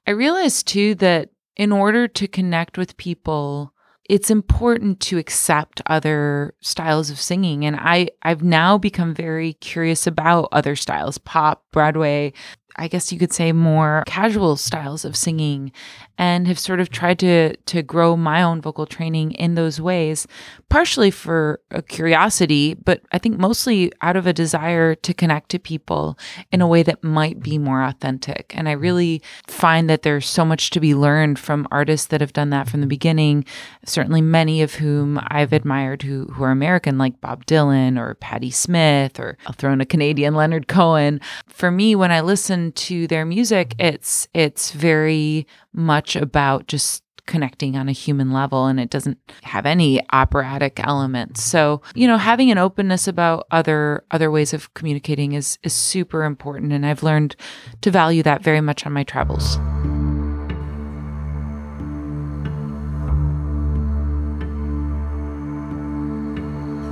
I 0.06 0.12
realized 0.12 0.68
too 0.68 0.94
that 0.96 1.32
in 1.56 1.72
order 1.72 2.08
to 2.08 2.28
connect 2.28 2.78
with 2.78 2.98
people 2.98 3.74
it's 4.10 4.30
important 4.30 5.00
to 5.00 5.18
accept 5.18 5.82
other 5.88 6.54
styles 6.62 7.10
of 7.10 7.20
singing. 7.20 7.66
And 7.66 7.76
i 7.80 8.10
i've 8.24 8.44
now 8.44 8.78
become 8.78 9.14
very 9.14 9.54
curious 9.54 10.08
about 10.08 10.50
other 10.52 10.76
styles 10.76 11.18
pop 11.18 11.64
broadway 11.72 12.34
i 12.78 12.88
guess 12.88 13.12
you 13.12 13.20
could 13.20 13.34
say 13.34 13.52
more 13.52 14.04
casual 14.06 14.56
styles 14.56 15.06
of 15.06 15.16
singing 15.16 15.72
and 16.18 16.48
have 16.48 16.60
sort 16.60 16.80
of 16.80 16.90
tried 16.90 17.20
to 17.20 17.56
to 17.66 17.82
grow 17.82 18.16
my 18.16 18.42
own 18.42 18.62
vocal 18.62 18.86
training 18.86 19.32
in 19.34 19.56
those 19.56 19.80
ways 19.80 20.28
partially 20.70 21.12
for 21.12 21.60
a 21.72 21.82
curiosity 21.82 22.74
but 22.74 23.02
i 23.12 23.18
think 23.18 23.38
mostly 23.38 23.92
out 24.02 24.16
of 24.16 24.28
a 24.28 24.34
desire 24.34 24.96
to 24.96 25.14
connect 25.14 25.50
to 25.50 25.60
people 25.60 26.18
in 26.52 26.62
a 26.62 26.68
way 26.68 26.84
that 26.84 27.04
might 27.04 27.40
be 27.40 27.58
more 27.58 27.84
authentic 27.84 28.54
and 28.56 28.68
i 28.68 28.72
really 28.72 29.22
find 29.48 29.90
that 29.90 30.02
there's 30.02 30.28
so 30.28 30.46
much 30.46 30.70
to 30.70 30.80
be 30.80 30.96
learned 30.96 31.40
from 31.40 31.68
artists 31.72 32.08
that 32.08 32.22
have 32.22 32.34
done 32.34 32.50
that 32.50 32.70
from 32.70 32.82
the 32.82 32.88
beginning 32.88 33.46
certainly 33.84 34.22
many 34.22 34.62
of 34.62 34.76
whom 34.76 35.20
I've 35.28 35.54
admired 35.54 36.02
who 36.02 36.26
who 36.26 36.44
are 36.44 36.52
American, 36.52 36.98
like 36.98 37.22
Bob 37.22 37.46
Dylan 37.46 38.00
or 38.00 38.16
Patti 38.16 38.52
Smith, 38.52 39.20
or 39.20 39.38
I'll 39.46 39.54
throw 39.54 39.72
in 39.72 39.82
a 39.82 39.86
Canadian 39.86 40.36
Leonard 40.36 40.68
Cohen. 40.68 41.22
For 41.48 41.72
me, 41.72 41.96
when 41.96 42.12
I 42.12 42.22
listen 42.22 42.65
to 42.74 43.08
their 43.08 43.26
music, 43.26 43.76
it's 43.80 44.28
it's 44.34 44.72
very 44.72 45.48
much 45.74 46.16
about 46.16 46.68
just 46.68 47.04
connecting 47.26 47.76
on 47.76 47.90
a 47.90 47.92
human 47.92 48.32
level 48.32 48.68
and 48.68 48.80
it 48.80 48.90
doesn't 48.90 49.18
have 49.44 49.66
any 49.66 50.00
operatic 50.14 50.80
elements. 50.80 51.44
So, 51.44 51.82
you 51.96 52.08
know, 52.08 52.18
having 52.18 52.52
an 52.52 52.58
openness 52.58 53.08
about 53.08 53.48
other 53.52 54.04
other 54.12 54.30
ways 54.30 54.54
of 54.54 54.74
communicating 54.74 55.34
is 55.34 55.58
is 55.64 55.74
super 55.74 56.24
important 56.24 56.72
and 56.72 56.86
I've 56.86 57.04
learned 57.04 57.36
to 57.82 57.92
value 57.92 58.24
that 58.24 58.44
very 58.44 58.62
much 58.62 58.86
on 58.86 58.94
my 58.94 59.04
travels. 59.04 59.58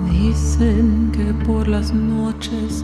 Dicen 0.09 1.11
que 1.11 1.33
por 1.45 1.65
las 1.65 1.91
noches 1.91 2.83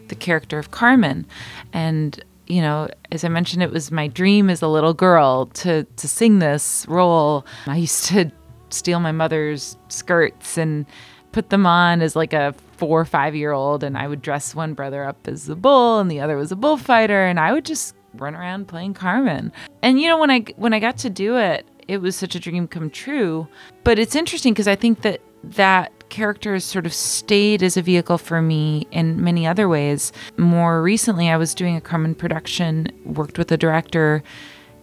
the 0.11 0.15
character 0.15 0.59
of 0.59 0.69
Carmen. 0.69 1.25
And 1.73 2.23
you 2.47 2.61
know, 2.61 2.89
as 3.13 3.23
I 3.23 3.29
mentioned, 3.29 3.63
it 3.63 3.71
was 3.71 3.91
my 3.91 4.07
dream 4.07 4.49
as 4.49 4.61
a 4.61 4.67
little 4.67 4.93
girl 4.93 5.47
to 5.47 5.85
to 5.85 6.07
sing 6.07 6.39
this 6.39 6.85
role. 6.87 7.45
I 7.65 7.77
used 7.77 8.05
to 8.05 8.29
steal 8.69 8.99
my 8.99 9.13
mother's 9.13 9.77
skirts 9.87 10.57
and 10.57 10.85
put 11.31 11.49
them 11.49 11.65
on 11.65 12.01
as 12.01 12.15
like 12.15 12.33
a 12.33 12.53
four 12.75 12.99
or 12.99 13.05
five 13.05 13.35
year 13.35 13.53
old, 13.53 13.83
and 13.83 13.97
I 13.97 14.07
would 14.07 14.21
dress 14.21 14.53
one 14.53 14.73
brother 14.73 15.05
up 15.05 15.27
as 15.27 15.47
a 15.47 15.55
bull 15.55 15.99
and 15.99 16.11
the 16.11 16.19
other 16.19 16.35
was 16.35 16.51
a 16.51 16.57
bullfighter, 16.57 17.25
and 17.25 17.39
I 17.39 17.53
would 17.53 17.65
just 17.65 17.95
run 18.15 18.35
around 18.35 18.67
playing 18.67 18.95
Carmen. 18.95 19.53
And 19.81 19.99
you 20.01 20.07
know, 20.09 20.19
when 20.19 20.29
I 20.29 20.41
when 20.57 20.73
I 20.73 20.79
got 20.79 20.97
to 20.97 21.09
do 21.09 21.37
it, 21.37 21.65
it 21.87 22.01
was 22.01 22.17
such 22.17 22.35
a 22.35 22.39
dream 22.39 22.67
come 22.67 22.89
true. 22.89 23.47
But 23.85 23.97
it's 23.97 24.15
interesting 24.15 24.53
because 24.53 24.67
I 24.67 24.75
think 24.75 25.03
that 25.03 25.21
that 25.43 26.00
character 26.11 26.53
has 26.53 26.63
sort 26.63 26.85
of 26.85 26.93
stayed 26.93 27.63
as 27.63 27.77
a 27.77 27.81
vehicle 27.81 28.19
for 28.19 28.41
me 28.41 28.85
in 28.91 29.23
many 29.23 29.47
other 29.47 29.67
ways. 29.67 30.11
More 30.37 30.83
recently, 30.83 31.29
I 31.29 31.37
was 31.37 31.55
doing 31.55 31.75
a 31.75 31.81
Carmen 31.81 32.13
production, 32.13 32.87
worked 33.05 33.39
with 33.39 33.51
a 33.51 33.57
director, 33.57 34.21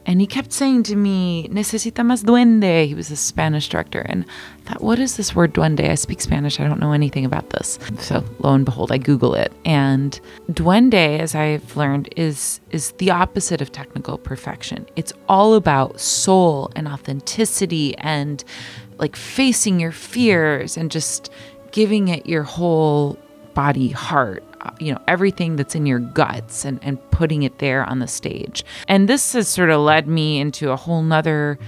and 0.08 0.22
he 0.22 0.26
kept 0.26 0.52
saying 0.52 0.84
to 0.84 0.96
me, 0.96 1.48
Necesita 1.48 2.02
más 2.02 2.24
duende. 2.24 2.86
He 2.86 2.94
was 2.94 3.10
a 3.10 3.16
Spanish 3.16 3.68
director. 3.68 4.00
And 4.00 4.24
I 4.24 4.70
thought, 4.70 4.82
what 4.82 4.98
is 4.98 5.18
this 5.18 5.36
word 5.36 5.52
duende? 5.52 5.86
I 5.90 5.96
speak 5.96 6.22
Spanish. 6.22 6.58
I 6.58 6.66
don't 6.66 6.80
know 6.80 6.92
anything 6.92 7.26
about 7.26 7.50
this. 7.50 7.78
So 7.98 8.24
lo 8.38 8.54
and 8.54 8.64
behold, 8.64 8.90
I 8.90 8.96
Google 8.96 9.34
it. 9.34 9.52
And 9.66 10.18
duende, 10.50 11.18
as 11.18 11.34
I've 11.34 11.76
learned, 11.76 12.08
is 12.16 12.60
is 12.70 12.92
the 12.92 13.10
opposite 13.10 13.60
of 13.60 13.70
technical 13.70 14.16
perfection. 14.16 14.86
It's 14.96 15.12
all 15.28 15.52
about 15.54 16.00
soul 16.00 16.72
and 16.74 16.88
authenticity 16.88 17.94
and 17.98 18.42
like 18.98 19.16
facing 19.16 19.80
your 19.80 19.92
fears 19.92 20.76
and 20.76 20.90
just 20.90 21.30
giving 21.70 22.08
it 22.08 22.26
your 22.26 22.42
whole 22.42 23.18
body, 23.54 23.88
heart, 23.88 24.44
uh, 24.60 24.70
you 24.78 24.92
know, 24.92 25.00
everything 25.08 25.56
that's 25.56 25.74
in 25.74 25.86
your 25.86 25.98
guts 25.98 26.64
and, 26.64 26.78
and 26.82 26.98
putting 27.10 27.42
it 27.42 27.58
there 27.58 27.84
on 27.84 27.98
the 27.98 28.06
stage. 28.06 28.64
And 28.86 29.08
this 29.08 29.32
has 29.32 29.48
sort 29.48 29.70
of 29.70 29.80
led 29.80 30.06
me 30.06 30.38
into 30.40 30.70
a 30.70 30.76
whole 30.76 31.02
nother 31.02 31.58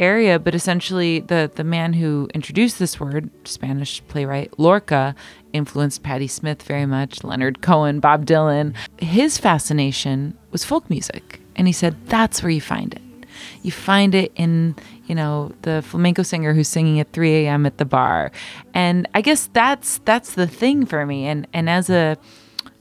area, 0.00 0.38
but 0.38 0.54
essentially 0.54 1.20
the 1.20 1.50
the 1.54 1.64
man 1.64 1.92
who 1.92 2.28
introduced 2.34 2.78
this 2.78 3.00
word, 3.00 3.30
Spanish 3.44 4.02
playwright 4.08 4.58
Lorca, 4.58 5.14
influenced 5.52 6.02
Patti 6.02 6.26
Smith 6.26 6.62
very 6.62 6.86
much, 6.86 7.24
Leonard 7.24 7.62
Cohen, 7.62 8.00
Bob 8.00 8.26
Dylan. 8.26 8.74
His 8.98 9.38
fascination 9.38 10.36
was 10.50 10.64
folk 10.64 10.88
music, 10.88 11.40
and 11.56 11.66
he 11.66 11.72
said 11.72 11.96
that's 12.06 12.42
where 12.42 12.50
you 12.50 12.60
find 12.60 12.94
it. 12.94 13.02
You 13.62 13.70
find 13.70 14.14
it 14.14 14.32
in 14.36 14.74
you 15.08 15.14
know 15.14 15.52
the 15.62 15.82
flamenco 15.82 16.22
singer 16.22 16.54
who's 16.54 16.68
singing 16.68 17.00
at 17.00 17.12
3 17.12 17.46
a.m. 17.46 17.66
at 17.66 17.78
the 17.78 17.84
bar, 17.84 18.30
and 18.74 19.08
I 19.14 19.20
guess 19.20 19.48
that's 19.52 19.98
that's 20.04 20.34
the 20.34 20.46
thing 20.46 20.86
for 20.86 21.04
me. 21.06 21.26
And 21.26 21.46
and 21.52 21.68
as 21.68 21.90
a 21.90 22.16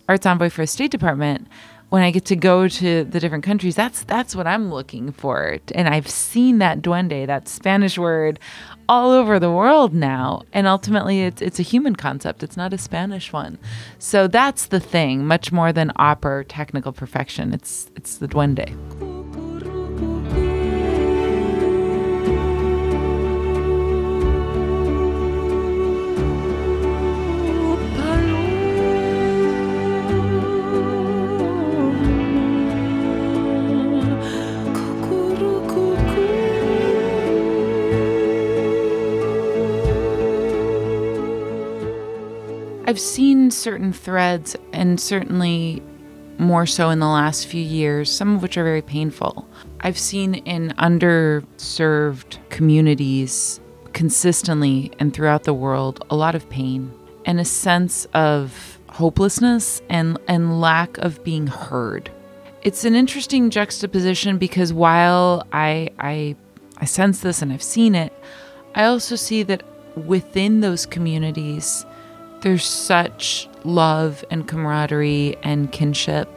arts 0.07 0.25
envoy 0.25 0.49
for 0.49 0.61
a 0.61 0.67
State 0.67 0.91
Department, 0.91 1.47
when 1.89 2.03
I 2.03 2.11
get 2.11 2.25
to 2.25 2.35
go 2.35 2.67
to 2.67 3.03
the 3.05 3.19
different 3.19 3.43
countries, 3.43 3.75
that's 3.75 4.03
that's 4.03 4.35
what 4.35 4.45
I'm 4.45 4.71
looking 4.71 5.11
for. 5.11 5.57
And 5.73 5.87
I've 5.87 6.09
seen 6.09 6.57
that 6.59 6.81
duende, 6.81 7.25
that 7.27 7.47
Spanish 7.47 7.97
word, 7.97 8.39
all 8.89 9.11
over 9.11 9.39
the 9.39 9.51
world 9.51 9.93
now. 9.93 10.43
And 10.51 10.67
ultimately, 10.67 11.21
it's 11.21 11.41
it's 11.41 11.59
a 11.59 11.63
human 11.63 11.95
concept. 11.95 12.43
It's 12.43 12.57
not 12.57 12.73
a 12.73 12.77
Spanish 12.77 13.31
one. 13.31 13.57
So 13.99 14.27
that's 14.27 14.67
the 14.67 14.79
thing, 14.79 15.25
much 15.25 15.51
more 15.51 15.71
than 15.71 15.91
opera 15.95 16.43
technical 16.43 16.91
perfection. 16.91 17.53
It's 17.53 17.89
it's 17.95 18.17
the 18.17 18.27
duende. 18.27 19.16
I've 42.87 43.01
seen 43.01 43.51
certain 43.51 43.91
threads, 43.91 44.55
and 44.71 44.97
certainly 44.97 45.83
more 46.37 46.65
so 46.65 46.89
in 46.89 46.99
the 46.99 47.07
last 47.07 47.47
few 47.47 47.61
years, 47.61 48.09
some 48.09 48.37
of 48.37 48.41
which 48.41 48.57
are 48.57 48.63
very 48.63 48.81
painful. 48.81 49.45
I've 49.81 49.97
seen 49.97 50.35
in 50.35 50.69
underserved 50.77 52.37
communities 52.49 53.59
consistently 53.91 54.93
and 54.99 55.13
throughout 55.13 55.43
the 55.43 55.53
world 55.53 56.05
a 56.09 56.15
lot 56.15 56.33
of 56.33 56.49
pain 56.49 56.93
and 57.25 57.41
a 57.41 57.45
sense 57.45 58.05
of 58.13 58.79
hopelessness 58.87 59.81
and, 59.89 60.17
and 60.29 60.61
lack 60.61 60.97
of 60.99 61.21
being 61.25 61.47
heard. 61.47 62.09
It's 62.61 62.85
an 62.85 62.95
interesting 62.95 63.49
juxtaposition 63.49 64.37
because 64.37 64.71
while 64.71 65.45
I, 65.51 65.89
I, 65.99 66.37
I 66.77 66.85
sense 66.85 67.19
this 67.19 67.41
and 67.41 67.51
I've 67.51 67.61
seen 67.61 67.95
it, 67.95 68.13
I 68.75 68.85
also 68.85 69.17
see 69.17 69.43
that 69.43 69.63
within 69.97 70.61
those 70.61 70.85
communities, 70.85 71.85
there's 72.47 72.63
such 72.63 73.49
love 73.65 74.23
and 74.31 74.47
camaraderie 74.47 75.35
and 75.43 75.69
kinship, 75.73 76.29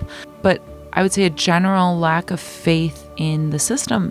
but 0.42 0.60
I 0.92 1.02
would 1.02 1.12
say 1.12 1.22
a 1.22 1.30
general 1.30 1.96
lack 1.96 2.32
of 2.32 2.40
faith 2.40 3.08
in 3.16 3.50
the 3.50 3.60
system, 3.60 4.10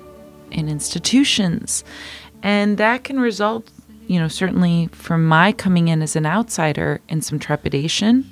in 0.49 0.69
institutions. 0.69 1.83
And 2.41 2.77
that 2.77 3.03
can 3.03 3.19
result, 3.19 3.69
you 4.07 4.17
know, 4.17 4.29
certainly 4.29 4.87
from 4.93 5.27
my 5.27 5.51
coming 5.51 5.89
in 5.89 6.01
as 6.01 6.15
an 6.15 6.25
outsider 6.25 7.01
in 7.09 7.21
some 7.21 7.37
trepidation, 7.37 8.23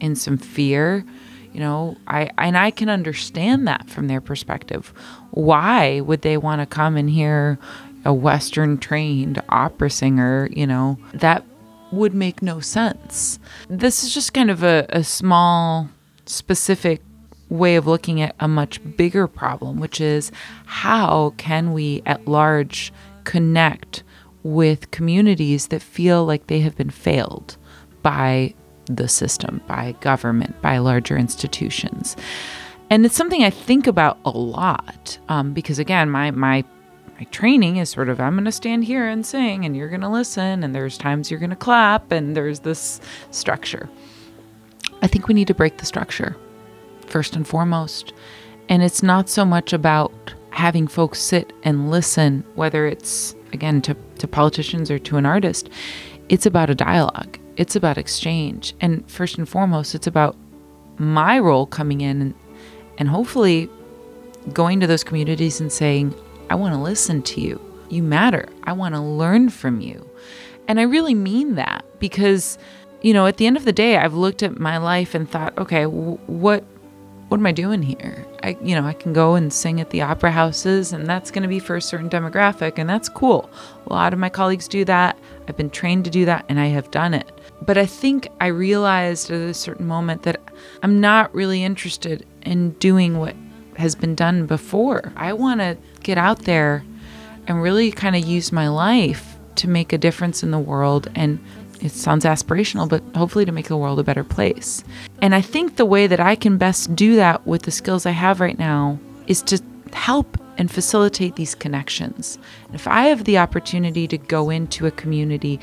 in 0.00 0.16
some 0.16 0.38
fear. 0.38 1.04
You 1.52 1.60
know, 1.60 1.98
I 2.06 2.30
and 2.38 2.56
I 2.56 2.70
can 2.70 2.88
understand 2.88 3.68
that 3.68 3.90
from 3.90 4.08
their 4.08 4.22
perspective. 4.22 4.90
Why 5.32 6.00
would 6.00 6.22
they 6.22 6.38
want 6.38 6.62
to 6.62 6.66
come 6.66 6.96
and 6.96 7.10
hear 7.10 7.58
a 8.06 8.14
Western 8.14 8.78
trained 8.78 9.42
opera 9.50 9.90
singer? 9.90 10.48
You 10.50 10.66
know, 10.66 10.98
that 11.12 11.44
would 11.92 12.14
make 12.14 12.42
no 12.42 12.58
sense. 12.60 13.38
This 13.68 14.02
is 14.02 14.12
just 14.12 14.32
kind 14.32 14.50
of 14.50 14.62
a, 14.62 14.86
a 14.88 15.04
small, 15.04 15.88
specific 16.26 17.00
way 17.48 17.76
of 17.76 17.86
looking 17.86 18.20
at 18.20 18.34
a 18.40 18.48
much 18.48 18.80
bigger 18.96 19.28
problem, 19.28 19.78
which 19.78 20.00
is 20.00 20.32
how 20.64 21.34
can 21.36 21.72
we 21.72 22.02
at 22.06 22.26
large 22.26 22.92
connect 23.24 24.02
with 24.42 24.90
communities 24.90 25.68
that 25.68 25.82
feel 25.82 26.24
like 26.24 26.46
they 26.46 26.60
have 26.60 26.76
been 26.76 26.90
failed 26.90 27.56
by 28.02 28.54
the 28.86 29.06
system, 29.06 29.60
by 29.66 29.94
government, 30.00 30.60
by 30.62 30.78
larger 30.78 31.16
institutions. 31.16 32.16
And 32.90 33.06
it's 33.06 33.16
something 33.16 33.44
I 33.44 33.50
think 33.50 33.86
about 33.86 34.18
a 34.24 34.30
lot 34.30 35.18
um, 35.28 35.52
because, 35.52 35.78
again, 35.78 36.10
my, 36.10 36.30
my 36.30 36.64
my 37.22 37.26
training 37.26 37.76
is 37.76 37.88
sort 37.88 38.08
of 38.08 38.18
I'm 38.18 38.34
going 38.34 38.46
to 38.46 38.50
stand 38.50 38.82
here 38.82 39.06
and 39.06 39.24
sing 39.24 39.64
and 39.64 39.76
you're 39.76 39.88
going 39.88 40.00
to 40.00 40.08
listen 40.08 40.64
and 40.64 40.74
there's 40.74 40.98
times 40.98 41.30
you're 41.30 41.38
going 41.38 41.50
to 41.50 41.56
clap 41.56 42.10
and 42.10 42.36
there's 42.36 42.58
this 42.60 43.00
structure. 43.30 43.88
I 45.02 45.06
think 45.06 45.28
we 45.28 45.34
need 45.34 45.46
to 45.46 45.54
break 45.54 45.78
the 45.78 45.86
structure 45.86 46.34
first 47.06 47.36
and 47.36 47.46
foremost. 47.46 48.12
And 48.68 48.82
it's 48.82 49.04
not 49.04 49.28
so 49.28 49.44
much 49.44 49.72
about 49.72 50.34
having 50.50 50.88
folks 50.88 51.20
sit 51.20 51.52
and 51.62 51.92
listen, 51.92 52.42
whether 52.56 52.88
it's 52.88 53.36
again 53.52 53.82
to, 53.82 53.96
to 54.18 54.26
politicians 54.26 54.90
or 54.90 54.98
to 54.98 55.16
an 55.16 55.24
artist. 55.24 55.70
It's 56.28 56.44
about 56.44 56.70
a 56.70 56.74
dialogue. 56.74 57.38
It's 57.56 57.76
about 57.76 57.98
exchange. 57.98 58.74
And 58.80 59.08
first 59.08 59.38
and 59.38 59.48
foremost, 59.48 59.94
it's 59.94 60.08
about 60.08 60.36
my 60.98 61.38
role 61.38 61.66
coming 61.66 62.00
in 62.00 62.20
and, 62.20 62.34
and 62.98 63.08
hopefully 63.08 63.70
going 64.52 64.80
to 64.80 64.88
those 64.88 65.04
communities 65.04 65.60
and 65.60 65.70
saying, 65.70 66.12
I 66.52 66.54
want 66.54 66.74
to 66.74 66.78
listen 66.78 67.22
to 67.22 67.40
you. 67.40 67.58
You 67.88 68.02
matter. 68.02 68.46
I 68.64 68.74
want 68.74 68.94
to 68.94 69.00
learn 69.00 69.48
from 69.48 69.80
you. 69.80 70.06
And 70.68 70.78
I 70.78 70.82
really 70.82 71.14
mean 71.14 71.54
that 71.54 71.82
because, 71.98 72.58
you 73.00 73.14
know, 73.14 73.24
at 73.24 73.38
the 73.38 73.46
end 73.46 73.56
of 73.56 73.64
the 73.64 73.72
day, 73.72 73.96
I've 73.96 74.12
looked 74.12 74.42
at 74.42 74.58
my 74.58 74.76
life 74.76 75.14
and 75.14 75.26
thought, 75.26 75.56
okay, 75.56 75.84
w- 75.84 76.18
what 76.26 76.62
what 77.28 77.40
am 77.40 77.46
I 77.46 77.52
doing 77.52 77.80
here? 77.80 78.26
I, 78.42 78.58
you 78.62 78.74
know, 78.74 78.84
I 78.86 78.92
can 78.92 79.14
go 79.14 79.34
and 79.34 79.50
sing 79.50 79.80
at 79.80 79.88
the 79.88 80.02
opera 80.02 80.30
houses, 80.30 80.92
and 80.92 81.06
that's 81.06 81.30
going 81.30 81.40
to 81.40 81.48
be 81.48 81.58
for 81.58 81.76
a 81.76 81.80
certain 81.80 82.10
demographic, 82.10 82.74
and 82.76 82.86
that's 82.86 83.08
cool. 83.08 83.48
A 83.86 83.92
lot 83.94 84.12
of 84.12 84.18
my 84.18 84.28
colleagues 84.28 84.68
do 84.68 84.84
that. 84.84 85.16
I've 85.48 85.56
been 85.56 85.70
trained 85.70 86.04
to 86.04 86.10
do 86.10 86.26
that, 86.26 86.44
and 86.50 86.60
I 86.60 86.66
have 86.66 86.90
done 86.90 87.14
it. 87.14 87.32
But 87.62 87.78
I 87.78 87.86
think 87.86 88.28
I 88.42 88.48
realized 88.48 89.30
at 89.30 89.40
a 89.40 89.54
certain 89.54 89.86
moment 89.86 90.24
that 90.24 90.42
I'm 90.82 91.00
not 91.00 91.34
really 91.34 91.64
interested 91.64 92.26
in 92.42 92.72
doing 92.72 93.18
what 93.18 93.34
has 93.76 93.94
been 93.94 94.14
done 94.14 94.46
before. 94.46 95.12
I 95.16 95.32
want 95.32 95.60
to 95.60 95.76
get 96.02 96.18
out 96.18 96.40
there 96.40 96.84
and 97.46 97.62
really 97.62 97.90
kind 97.90 98.16
of 98.16 98.24
use 98.24 98.52
my 98.52 98.68
life 98.68 99.36
to 99.56 99.68
make 99.68 99.92
a 99.92 99.98
difference 99.98 100.42
in 100.42 100.50
the 100.50 100.58
world 100.58 101.10
and 101.14 101.38
it 101.80 101.90
sounds 101.90 102.24
aspirational, 102.24 102.88
but 102.88 103.02
hopefully 103.16 103.44
to 103.44 103.50
make 103.50 103.66
the 103.66 103.76
world 103.76 103.98
a 103.98 104.04
better 104.04 104.22
place. 104.22 104.84
And 105.20 105.34
I 105.34 105.40
think 105.40 105.76
the 105.76 105.84
way 105.84 106.06
that 106.06 106.20
I 106.20 106.36
can 106.36 106.56
best 106.56 106.94
do 106.94 107.16
that 107.16 107.44
with 107.44 107.62
the 107.62 107.72
skills 107.72 108.06
I 108.06 108.12
have 108.12 108.40
right 108.40 108.58
now 108.58 109.00
is 109.26 109.42
to 109.42 109.60
help 109.92 110.38
and 110.58 110.70
facilitate 110.70 111.34
these 111.34 111.56
connections. 111.56 112.38
If 112.72 112.86
I 112.86 113.04
have 113.04 113.24
the 113.24 113.38
opportunity 113.38 114.06
to 114.08 114.16
go 114.16 114.48
into 114.48 114.86
a 114.86 114.92
community, 114.92 115.58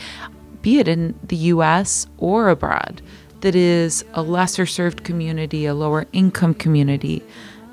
be 0.61 0.79
it 0.79 0.89
in 0.89 1.17
the 1.23 1.37
US 1.37 2.05
or 2.17 2.49
abroad, 2.49 3.01
that 3.41 3.55
is 3.55 4.03
a 4.13 4.21
lesser 4.21 4.65
served 4.65 5.05
community, 5.05 5.65
a 5.65 5.73
lower 5.73 6.05
income 6.11 6.53
community, 6.53 7.23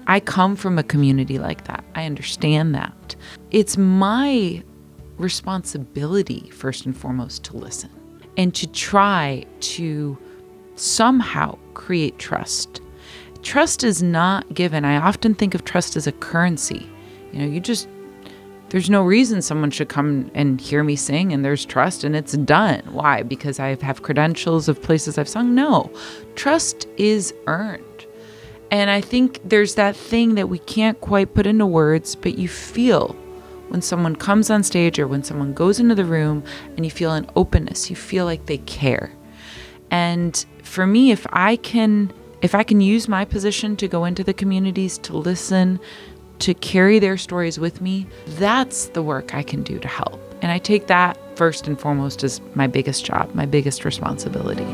I 0.07 0.21
come 0.21 0.57
from 0.57 0.79
a 0.79 0.83
community 0.83 1.39
like 1.39 1.65
that. 1.65 1.85
I 1.95 2.07
understand 2.07 2.75
that. 2.75 3.17
It's 3.51 3.77
my 3.77 4.63
responsibility, 5.19 6.51
first 6.51 6.87
and 6.87 6.97
foremost, 6.97 7.45
to 7.45 7.57
listen 7.57 7.91
and 8.37 8.55
to 8.55 8.67
try 8.67 9.45
to 9.61 10.17
somehow 10.77 11.59
create 11.75 12.19
trust. 12.19 12.81
Trust 13.43 13.83
is 13.83 14.03
not 14.03 14.53
given. 14.55 14.85
I 14.85 14.97
often 14.97 15.35
think 15.35 15.55
of 15.55 15.65
trust 15.65 15.97
as 15.97 16.07
a 16.07 16.13
currency. 16.13 16.89
You 17.33 17.41
know, 17.41 17.47
you 17.47 17.61
just, 17.61 17.89
there's 18.69 18.91
no 18.91 19.03
reason 19.03 19.41
someone 19.41 19.71
should 19.71 19.89
come 19.89 20.31
and 20.35 20.61
hear 20.61 20.85
me 20.85 20.97
sing 20.97 21.33
and 21.33 21.45
there's 21.45 21.65
trust 21.65 22.05
and 22.05 22.15
it's 22.15 22.33
done. 22.33 22.83
Why? 22.93 23.23
Because 23.23 23.59
I 23.59 23.77
have 23.83 24.03
credentials 24.03 24.69
of 24.69 24.83
places 24.83 25.19
I've 25.19 25.29
sung? 25.29 25.55
No. 25.55 25.91
Trust 26.35 26.87
is 26.97 27.33
earned. 27.47 28.06
And 28.71 28.91
I 28.91 29.01
think 29.01 29.41
there's 29.45 29.77
that 29.77 29.97
thing 29.97 30.35
that 30.35 30.49
we 30.49 30.59
can't 30.59 31.01
quite 31.01 31.35
put 31.35 31.47
into 31.47 31.67
words, 31.67 32.17
but 32.17 32.39
you 32.39 32.49
feel 32.49 33.15
when 33.69 33.83
someone 33.83 34.17
comes 34.17 34.51
on 34.51 34.63
stage 34.63 34.99
or 34.99 35.07
when 35.07 35.23
someone 35.23 35.53
goes 35.53 35.81
into 35.81 35.95
the 35.95 36.05
room 36.05 36.45
and 36.77 36.85
you 36.85 36.91
feel 36.91 37.13
an 37.13 37.29
openness, 37.37 37.91
you 37.91 37.97
feel 37.97 38.25
like 38.25 38.47
they 38.47 38.59
care. 38.59 39.13
And 39.91 40.45
for 40.63 40.87
me, 40.87 41.11
if 41.11 41.27
I 41.31 41.57
can 41.57 42.13
if 42.43 42.55
I 42.55 42.63
can 42.63 42.81
use 42.81 43.09
my 43.09 43.25
position 43.25 43.77
to 43.77 43.89
go 43.89 44.05
into 44.05 44.23
the 44.23 44.35
communities 44.35 44.99
to 44.99 45.17
listen, 45.17 45.81
to 46.41 46.53
carry 46.55 46.99
their 46.99 47.17
stories 47.17 47.59
with 47.59 47.81
me, 47.81 48.07
that's 48.39 48.87
the 48.89 49.03
work 49.03 49.35
I 49.35 49.43
can 49.43 49.63
do 49.63 49.79
to 49.79 49.89
help. 49.89 50.21
And 50.43 50.53
I 50.53 50.59
take 50.59 50.87
that 50.89 51.19
first 51.37 51.67
and 51.67 51.81
foremost 51.81 52.23
as 52.25 52.41
my 52.55 52.67
biggest 52.67 53.05
job, 53.05 53.35
my 53.35 53.47
biggest 53.47 53.85
responsibility. 53.85 54.67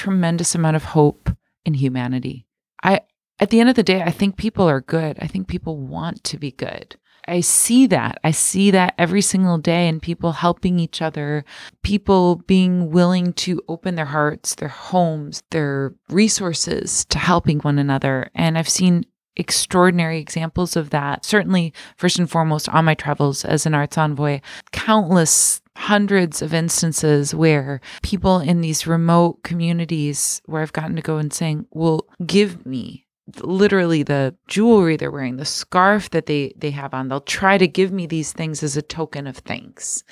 Tremendous 0.00 0.54
amount 0.54 0.76
of 0.76 0.84
hope 0.84 1.28
in 1.66 1.74
humanity. 1.74 2.46
I 2.82 3.00
at 3.38 3.50
the 3.50 3.60
end 3.60 3.68
of 3.68 3.76
the 3.76 3.82
day, 3.82 4.02
I 4.02 4.10
think 4.10 4.36
people 4.36 4.68
are 4.68 4.80
good. 4.80 5.18
I 5.20 5.26
think 5.26 5.46
people 5.46 5.76
want 5.76 6.24
to 6.24 6.38
be 6.38 6.52
good. 6.52 6.96
I 7.28 7.40
see 7.40 7.86
that. 7.88 8.18
I 8.24 8.30
see 8.30 8.70
that 8.70 8.94
every 8.96 9.20
single 9.20 9.58
day 9.58 9.88
in 9.88 10.00
people 10.00 10.32
helping 10.32 10.78
each 10.78 11.02
other, 11.02 11.44
people 11.82 12.36
being 12.46 12.90
willing 12.90 13.34
to 13.34 13.60
open 13.68 13.94
their 13.94 14.06
hearts, 14.06 14.54
their 14.54 14.68
homes, 14.68 15.42
their 15.50 15.94
resources 16.08 17.04
to 17.06 17.18
helping 17.18 17.58
one 17.60 17.78
another. 17.78 18.30
And 18.34 18.56
I've 18.56 18.68
seen 18.70 19.04
extraordinary 19.36 20.18
examples 20.18 20.76
of 20.76 20.90
that. 20.90 21.24
Certainly, 21.24 21.72
first 21.96 22.18
and 22.18 22.30
foremost, 22.30 22.68
on 22.68 22.84
my 22.84 22.94
travels 22.94 23.44
as 23.44 23.66
an 23.66 23.74
arts 23.74 23.98
envoy, 23.98 24.40
countless 24.72 25.60
hundreds 25.76 26.42
of 26.42 26.52
instances 26.52 27.34
where 27.34 27.80
people 28.02 28.40
in 28.40 28.60
these 28.60 28.86
remote 28.86 29.42
communities 29.42 30.42
where 30.46 30.62
I've 30.62 30.72
gotten 30.72 30.96
to 30.96 31.02
go 31.02 31.16
and 31.16 31.32
saying, 31.32 31.66
will 31.72 32.06
give 32.26 32.66
me 32.66 33.06
literally 33.42 34.02
the 34.02 34.34
jewelry 34.48 34.96
they're 34.96 35.10
wearing, 35.10 35.36
the 35.36 35.44
scarf 35.44 36.10
that 36.10 36.26
they 36.26 36.52
they 36.56 36.70
have 36.72 36.92
on. 36.94 37.08
They'll 37.08 37.20
try 37.20 37.58
to 37.58 37.68
give 37.68 37.92
me 37.92 38.06
these 38.06 38.32
things 38.32 38.62
as 38.62 38.76
a 38.76 38.82
token 38.82 39.26
of 39.26 39.38
thanks, 39.38 40.02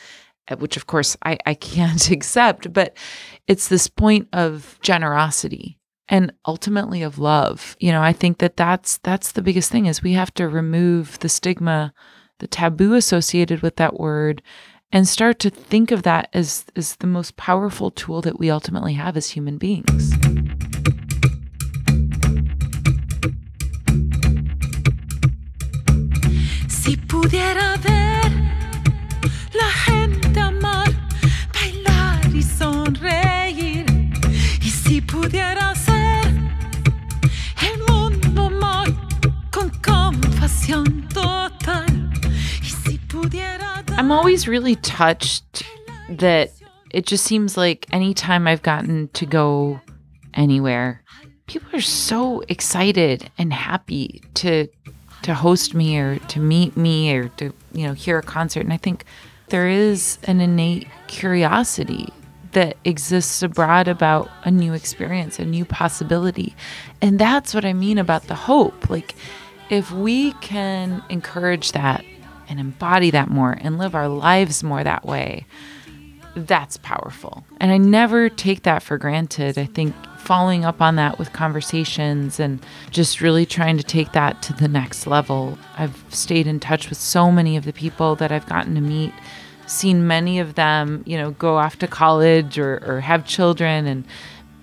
uh, 0.49 0.57
which 0.57 0.77
of 0.77 0.87
course 0.87 1.17
I, 1.25 1.39
I 1.45 1.55
can't 1.55 2.11
accept, 2.11 2.73
but 2.73 2.97
it's 3.47 3.69
this 3.69 3.89
point 3.89 4.29
of 4.33 4.79
generosity 4.83 5.78
and 6.09 6.33
ultimately 6.47 7.03
of 7.03 7.19
love. 7.19 7.77
You 7.79 7.93
know, 7.93 8.03
I 8.03 8.13
think 8.13 8.39
that 8.39 8.57
that's 8.57 8.99
that's 8.99 9.33
the 9.33 9.43
biggest 9.43 9.71
thing 9.71 9.87
is 9.87 10.03
we 10.03 10.13
have 10.13 10.33
to 10.35 10.49
remove 10.49 11.19
the 11.21 11.29
stigma, 11.29 11.93
the 12.39 12.47
taboo 12.47 12.95
associated 12.95 13.63
with 13.63 13.77
that 13.77 13.99
word 13.99 14.43
and 14.93 15.07
start 15.07 15.39
to 15.41 15.51
think 15.51 15.91
of 15.91 16.03
that 16.03 16.29
as 16.33 16.65
as 16.77 16.97
the 16.97 17.07
most 17.07 17.37
powerful 17.37 17.91
tool 17.91 18.23
that 18.23 18.39
we 18.39 18.51
ultimately 18.51 18.95
have 18.95 19.17
as 19.17 19.31
human 19.31 19.59
beings. 19.59 20.15
Si 26.69 26.97
pudiera 26.97 27.77
ver 27.77 28.31
la 29.53 29.71
gente 29.85 30.41
amar, 30.41 30.89
bailar 31.53 32.21
y 32.33 32.43
sonreír. 32.43 33.85
Y 34.63 34.71
si 34.71 35.01
pudiera 35.03 35.75
I'm 43.97 44.13
always 44.13 44.47
really 44.47 44.77
touched 44.77 45.63
that 46.11 46.51
it 46.91 47.07
just 47.07 47.25
seems 47.25 47.57
like 47.57 47.87
anytime 47.91 48.47
I've 48.47 48.63
gotten 48.63 49.09
to 49.09 49.25
go 49.25 49.81
anywhere, 50.35 51.03
people 51.47 51.75
are 51.75 51.81
so 51.81 52.43
excited 52.49 53.31
and 53.39 53.53
happy 53.53 54.23
to 54.35 54.69
to 55.23 55.35
host 55.35 55.75
me 55.75 55.99
or 55.99 56.19
to 56.19 56.39
meet 56.39 56.77
me 56.77 57.13
or 57.15 57.29
to, 57.31 57.53
you 57.73 57.87
know, 57.87 57.93
hear 57.93 58.19
a 58.19 58.23
concert. 58.23 58.61
And 58.61 58.73
I 58.73 58.77
think 58.77 59.05
there 59.49 59.69
is 59.69 60.19
an 60.25 60.41
innate 60.41 60.87
curiosity 61.07 62.13
that 62.53 62.77
exists 62.85 63.43
abroad 63.43 63.89
about 63.89 64.31
a 64.45 64.51
new 64.51 64.75
experience, 64.75 65.39
a 65.39 65.45
new 65.45 65.65
possibility. 65.65 66.55
And 67.03 67.19
that's 67.19 67.53
what 67.53 67.65
I 67.65 67.73
mean 67.73 67.99
about 67.99 68.25
the 68.25 68.35
hope. 68.35 68.89
Like 68.89 69.15
if 69.71 69.93
we 69.93 70.33
can 70.35 71.03
encourage 71.09 71.73
that 71.73 72.05
and 72.49 72.59
embody 72.59 73.11
that 73.11 73.29
more 73.29 73.57
and 73.61 73.79
live 73.79 73.95
our 73.95 74.09
lives 74.09 74.63
more 74.63 74.83
that 74.83 75.05
way, 75.05 75.47
that's 76.35 76.77
powerful. 76.79 77.45
And 77.61 77.71
I 77.73 77.79
never 77.79 78.29
take 78.29 78.63
that 78.63 78.83
for 78.83 78.97
granted. 78.99 79.59
I 79.59 79.67
think 79.67 79.95
following 80.19 80.65
up 80.65 80.81
on 80.81 80.97
that 80.97 81.19
with 81.19 81.33
conversations 81.33 82.39
and 82.39 82.65
just 82.91 83.21
really 83.21 83.47
trying 83.47 83.77
to 83.79 83.83
take 83.83 84.13
that 84.13 84.43
to 84.43 84.53
the 84.53 84.69
next 84.69 85.07
level. 85.07 85.59
I've 85.77 86.05
stayed 86.11 86.47
in 86.47 86.61
touch 86.61 86.89
with 86.89 86.99
so 86.99 87.31
many 87.33 87.57
of 87.57 87.65
the 87.65 87.73
people 87.73 88.15
that 88.17 88.31
I've 88.31 88.47
gotten 88.47 88.75
to 88.75 88.81
meet, 88.81 89.13
seen 89.67 90.07
many 90.07 90.39
of 90.39 90.55
them, 90.55 91.03
you 91.07 91.17
know, 91.17 91.31
go 91.33 91.57
off 91.57 91.79
to 91.79 91.87
college 91.87 92.59
or, 92.59 92.83
or 92.87 93.01
have 93.01 93.27
children 93.27 93.87
and 93.87 94.05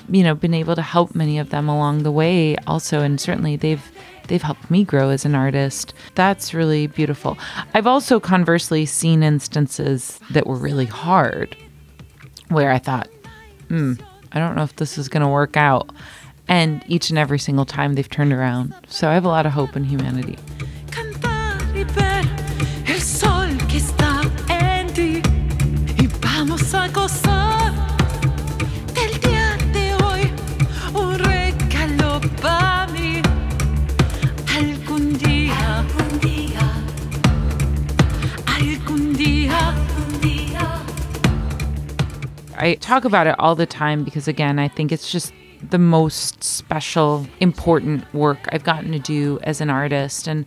you 0.08 0.24
know, 0.24 0.36
been 0.36 0.54
able 0.54 0.76
to 0.76 0.84
help 0.84 1.16
many 1.16 1.40
of 1.40 1.50
them 1.50 1.68
along 1.68 2.04
the 2.04 2.12
way 2.12 2.56
also 2.68 3.02
and 3.02 3.20
certainly 3.20 3.56
they've 3.56 3.92
they've 4.28 4.42
helped 4.42 4.70
me 4.70 4.84
grow 4.84 5.10
as 5.10 5.26
an 5.26 5.36
artist. 5.36 5.94
That's 6.16 6.54
really 6.54 6.88
beautiful. 6.88 7.38
I've 7.74 7.88
also 7.88 8.20
conversely 8.20 8.86
seen 8.86 9.24
instances 9.24 10.20
that 10.32 10.48
were 10.48 10.56
really 10.56 10.86
hard 10.86 11.56
where 12.50 12.72
I 12.72 12.80
thought, 12.80 13.10
hmm, 13.70 13.94
I 14.32 14.40
don't 14.40 14.56
know 14.56 14.64
if 14.64 14.76
this 14.76 14.98
is 14.98 15.10
going 15.10 15.24
to 15.24 15.28
work 15.28 15.58
out. 15.58 15.90
And 16.48 16.84
each 16.88 17.10
and 17.10 17.18
every 17.18 17.40
single 17.40 17.66
time 17.66 17.94
they've 17.94 18.10
turned 18.10 18.32
around. 18.32 18.76
So 18.88 19.10
I 19.10 19.16
have 19.16 19.26
a 19.26 19.30
lot 19.30 19.48
of 19.48 19.54
hope 19.54 19.76
in 19.76 19.84
humanity. 19.84 20.38
I 42.58 42.76
talk 42.76 43.06
about 43.06 43.28
it 43.28 43.36
all 43.40 43.56
the 43.56 43.66
time 43.66 44.04
because, 44.04 44.28
again, 44.28 44.60
I 44.60 44.68
think 44.68 44.92
it's 44.92 45.12
just 45.12 45.34
the 45.70 45.78
most 45.78 46.44
special, 46.44 47.28
important 47.40 48.12
work 48.14 48.48
I've 48.52 48.64
gotten 48.64 48.92
to 48.92 49.00
do 49.00 49.40
as 49.44 49.62
an 49.62 49.70
artist. 49.70 50.28
And 50.28 50.46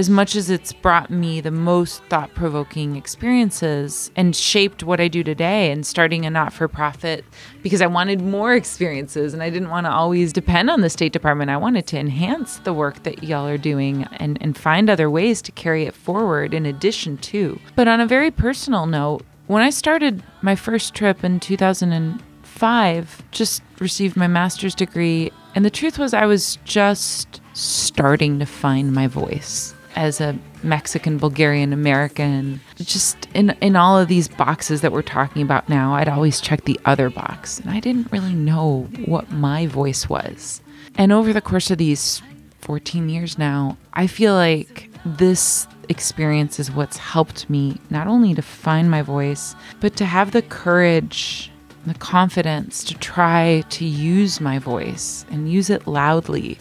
as 0.00 0.08
much 0.08 0.34
as 0.34 0.48
it's 0.48 0.72
brought 0.72 1.10
me 1.10 1.40
the 1.42 1.50
most 1.50 2.02
thought 2.04 2.32
provoking 2.34 2.96
experiences 2.96 4.10
and 4.16 4.34
shaped 4.34 4.82
what 4.82 5.00
I 5.00 5.08
do 5.08 5.22
today 5.22 5.70
and 5.70 5.84
starting 5.84 6.24
a 6.24 6.30
not 6.30 6.54
for 6.54 6.68
profit 6.68 7.24
because 7.62 7.82
I 7.82 7.86
wanted 7.86 8.22
more 8.22 8.54
experiences 8.54 9.34
and 9.34 9.42
I 9.42 9.50
didn't 9.50 9.68
want 9.68 9.84
to 9.84 9.92
always 9.92 10.32
depend 10.32 10.70
on 10.70 10.80
the 10.80 10.88
State 10.88 11.12
Department. 11.12 11.50
I 11.50 11.58
wanted 11.58 11.86
to 11.88 11.98
enhance 11.98 12.60
the 12.60 12.72
work 12.72 13.02
that 13.02 13.24
y'all 13.24 13.46
are 13.46 13.58
doing 13.58 14.04
and, 14.12 14.38
and 14.40 14.56
find 14.56 14.88
other 14.88 15.10
ways 15.10 15.42
to 15.42 15.52
carry 15.52 15.84
it 15.84 15.94
forward 15.94 16.54
in 16.54 16.64
addition 16.64 17.18
to. 17.18 17.60
But 17.76 17.88
on 17.88 18.00
a 18.00 18.06
very 18.06 18.30
personal 18.30 18.86
note, 18.86 19.22
when 19.50 19.62
I 19.64 19.70
started 19.70 20.22
my 20.42 20.54
first 20.54 20.94
trip 20.94 21.24
in 21.24 21.40
2005, 21.40 23.22
just 23.32 23.62
received 23.80 24.16
my 24.16 24.28
master's 24.28 24.76
degree, 24.76 25.32
and 25.56 25.64
the 25.64 25.70
truth 25.70 25.98
was 25.98 26.14
I 26.14 26.24
was 26.24 26.56
just 26.64 27.40
starting 27.52 28.38
to 28.38 28.46
find 28.46 28.92
my 28.92 29.08
voice 29.08 29.74
as 29.96 30.20
a 30.20 30.38
Mexican, 30.62 31.18
Bulgarian, 31.18 31.72
American. 31.72 32.60
Just 32.76 33.26
in 33.34 33.50
in 33.60 33.74
all 33.74 33.98
of 33.98 34.06
these 34.06 34.28
boxes 34.28 34.82
that 34.82 34.92
we're 34.92 35.02
talking 35.02 35.42
about 35.42 35.68
now, 35.68 35.94
I'd 35.94 36.08
always 36.08 36.40
check 36.40 36.64
the 36.64 36.78
other 36.84 37.10
box, 37.10 37.58
and 37.58 37.70
I 37.70 37.80
didn't 37.80 38.12
really 38.12 38.34
know 38.34 38.88
what 39.06 39.32
my 39.32 39.66
voice 39.66 40.08
was. 40.08 40.62
And 40.94 41.10
over 41.10 41.32
the 41.32 41.40
course 41.40 41.72
of 41.72 41.78
these 41.78 42.22
14 42.60 43.08
years 43.08 43.36
now, 43.36 43.78
I 43.94 44.06
feel 44.06 44.34
like 44.34 44.90
this 45.04 45.66
experience 45.90 46.58
is 46.58 46.70
what's 46.70 46.96
helped 46.96 47.50
me 47.50 47.78
not 47.90 48.06
only 48.06 48.34
to 48.34 48.42
find 48.42 48.90
my 48.90 49.02
voice, 49.02 49.54
but 49.80 49.96
to 49.96 50.06
have 50.06 50.30
the 50.30 50.42
courage, 50.42 51.50
the 51.84 51.94
confidence 51.94 52.84
to 52.84 52.94
try 52.94 53.62
to 53.70 53.84
use 53.84 54.40
my 54.40 54.58
voice 54.58 55.26
and 55.30 55.52
use 55.52 55.68
it 55.68 55.86
loudly 55.86 56.58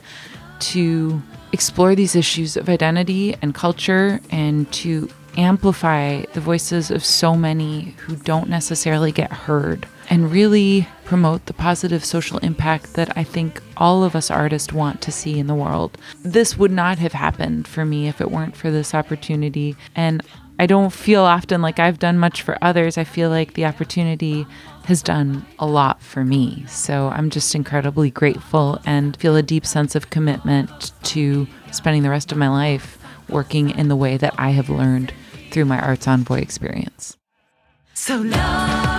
to 0.60 1.22
explore 1.54 1.96
these 1.96 2.16
issues 2.16 2.58
of 2.58 2.68
identity 2.68 3.36
and 3.42 3.56
culture 3.56 4.20
and 4.32 4.72
to 4.74 5.10
amplify 5.38 6.22
the 6.34 6.42
voices 6.42 6.92
of 6.92 7.06
so 7.06 7.36
many 7.36 7.96
who 8.00 8.16
don't 8.18 8.50
necessarily 8.50 9.12
get 9.12 9.32
heard 9.32 9.88
and 10.10 10.32
really 10.32 10.88
promote 11.06 11.46
the 11.46 11.54
positive 11.54 12.04
social 12.04 12.40
impact 12.40 12.94
that 12.96 13.16
I 13.18 13.24
think 13.24 13.62
all 13.78 14.04
of 14.04 14.16
us 14.16 14.32
artists 14.32 14.74
want 14.74 15.02
to 15.02 15.12
see 15.12 15.40
in 15.40 15.48
the 15.48 15.56
world. 15.56 15.98
This 16.24 16.58
would 16.58 16.72
not 16.72 16.98
have 16.98 17.14
happened 17.14 17.68
for 17.68 17.86
me 17.86 18.08
if 18.08 18.20
it 18.20 18.32
weren't 18.32 18.56
for 18.56 18.72
this 18.72 18.96
opportunity. 18.96 19.76
And 19.96 20.24
I 20.58 20.66
don't 20.66 20.92
feel 20.92 21.24
often 21.24 21.62
like 21.62 21.80
I've 21.80 22.00
done 22.00 22.18
much 22.18 22.42
for 22.42 22.58
others. 22.62 22.98
I 22.98 23.06
feel 23.06 23.30
like 23.30 23.54
the 23.54 23.66
opportunity 23.66 24.46
has 24.86 25.02
done 25.02 25.46
a 25.58 25.66
lot 25.66 26.02
for 26.02 26.26
me. 26.26 26.66
So 26.68 27.10
I'm 27.10 27.30
just 27.30 27.56
incredibly 27.56 28.12
grateful 28.12 28.82
and 28.86 29.16
feel 29.16 29.36
a 29.36 29.44
deep 29.44 29.66
sense 29.66 29.96
of 29.96 30.10
commitment 30.10 30.92
to 31.04 31.48
spending 31.72 32.04
the 32.04 32.10
rest 32.10 32.32
of 32.32 32.38
my 32.38 32.50
life 32.50 32.98
working 33.30 33.70
in 33.70 33.88
the 33.88 33.96
way 33.96 34.18
that 34.18 34.34
I 34.38 34.50
have 34.50 34.70
learned 34.70 35.14
through 35.52 35.66
my 35.66 35.80
Arts 35.80 36.08
Envoy 36.08 36.40
experience. 36.42 37.16
So 37.94 38.18
love, 38.18 38.99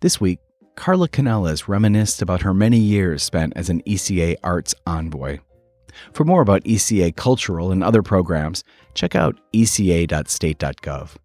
This 0.00 0.20
week, 0.20 0.38
Carla 0.76 1.08
Canales 1.08 1.66
reminisced 1.66 2.22
about 2.22 2.42
her 2.42 2.54
many 2.54 2.78
years 2.78 3.24
spent 3.24 3.52
as 3.56 3.68
an 3.68 3.82
ECA 3.82 4.36
arts 4.44 4.72
envoy. 4.86 5.40
For 6.12 6.24
more 6.24 6.40
about 6.40 6.62
ECA 6.62 7.16
cultural 7.16 7.72
and 7.72 7.82
other 7.82 8.04
programs, 8.04 8.62
check 8.94 9.16
out 9.16 9.40
eca.state.gov. 9.52 11.16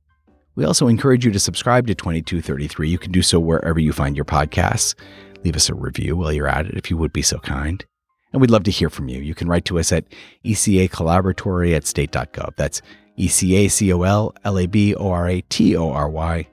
We 0.55 0.65
also 0.65 0.87
encourage 0.87 1.23
you 1.23 1.31
to 1.31 1.39
subscribe 1.39 1.85
to 1.85 1.93
2233. 1.93 2.89
You 2.89 2.97
can 2.97 3.11
do 3.11 3.21
so 3.21 3.39
wherever 3.39 3.79
you 3.79 3.93
find 3.93 4.15
your 4.15 4.25
podcasts. 4.25 4.95
Leave 5.43 5.55
us 5.55 5.69
a 5.69 5.75
review 5.75 6.15
while 6.15 6.33
you're 6.33 6.47
at 6.47 6.65
it 6.65 6.75
if 6.75 6.89
you 6.89 6.97
would 6.97 7.13
be 7.13 7.21
so 7.21 7.37
kind. 7.37 7.85
And 8.31 8.41
we'd 8.41 8.49
love 8.49 8.63
to 8.63 8.71
hear 8.71 8.89
from 8.89 9.07
you. 9.07 9.21
You 9.21 9.35
can 9.35 9.47
write 9.47 9.65
to 9.65 9.77
us 9.77 9.91
at 9.91 10.05
ECA 10.43 10.89
Collaboratory 10.89 11.75
at 11.75 11.85
state.gov. 11.85 12.55
That's 12.55 12.81
E 13.17 13.27
C 13.27 13.55
A 13.55 13.67
C 13.67 13.93
O 13.93 14.01
L 14.01 14.33
L 14.43 14.57
A 14.57 14.65
B 14.65 14.95
O 14.95 15.11
R 15.11 15.29
A 15.29 15.41
T 15.41 15.77
O 15.77 15.91
R 15.91 16.09
Y 16.09 16.47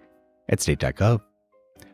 at 0.50 0.60
state.gov. 0.60 1.22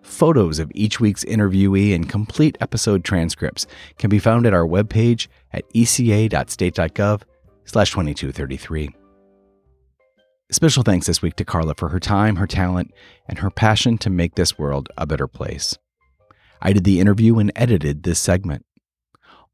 Photos 0.07 0.59
of 0.61 0.73
each 0.75 1.01
week's 1.01 1.25
interviewee 1.25 1.95
and 1.95 2.09
complete 2.09 2.57
episode 2.61 3.05
transcripts 3.05 3.67
can 3.99 4.09
be 4.09 4.19
found 4.19 4.47
at 4.47 4.55
our 4.55 4.67
webpage 4.67 5.27
at 5.53 5.65
eca.state.gov 5.75 7.23
slash 7.65 7.91
2233. 7.91 8.95
Special 10.53 10.85
thanks 10.85 11.07
this 11.07 11.21
week 11.21 11.35
to 11.37 11.45
Carla 11.45 11.75
for 11.75 11.89
her 11.89 11.99
time, 11.99 12.37
her 12.37 12.47
talent, 12.47 12.95
and 13.29 13.41
her 13.41 13.51
passion 13.51 13.99
to 13.99 14.09
make 14.09 14.37
this 14.37 14.57
world 14.57 14.89
a 14.97 15.07
better 15.07 15.27
place. 15.27 15.77
I 16.63 16.73
did 16.73 16.85
the 16.85 17.01
interview 17.01 17.39
and 17.39 17.53
edited 17.57 18.05
this 18.05 18.21
segment. 18.21 18.65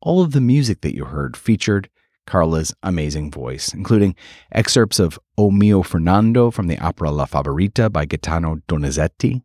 All 0.01 0.23
of 0.23 0.33
the 0.33 0.41
music 0.41 0.83
that 0.83 0.95
you 0.95 1.07
heard 1.07 1.37
featured 1.37 1.89
Carla's 2.27 2.75
amazing 2.83 3.31
voice, 3.31 3.73
including 3.73 4.15
excerpts 4.53 5.01
of 5.01 5.19
O 5.39 5.51
mio 5.51 5.83
Fernando 5.83 6.51
from 6.51 6.69
the 6.69 6.79
opera 6.79 7.11
La 7.11 7.25
Favorita 7.25 7.91
by 7.91 8.05
Gaetano 8.05 8.57
Donizetti, 8.69 9.43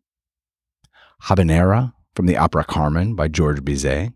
Habanera 1.24 1.94
from 2.14 2.26
the 2.26 2.36
opera 2.36 2.64
Carmen 2.64 3.14
by 3.14 3.28
George 3.28 3.60
Bizet, 3.60 4.12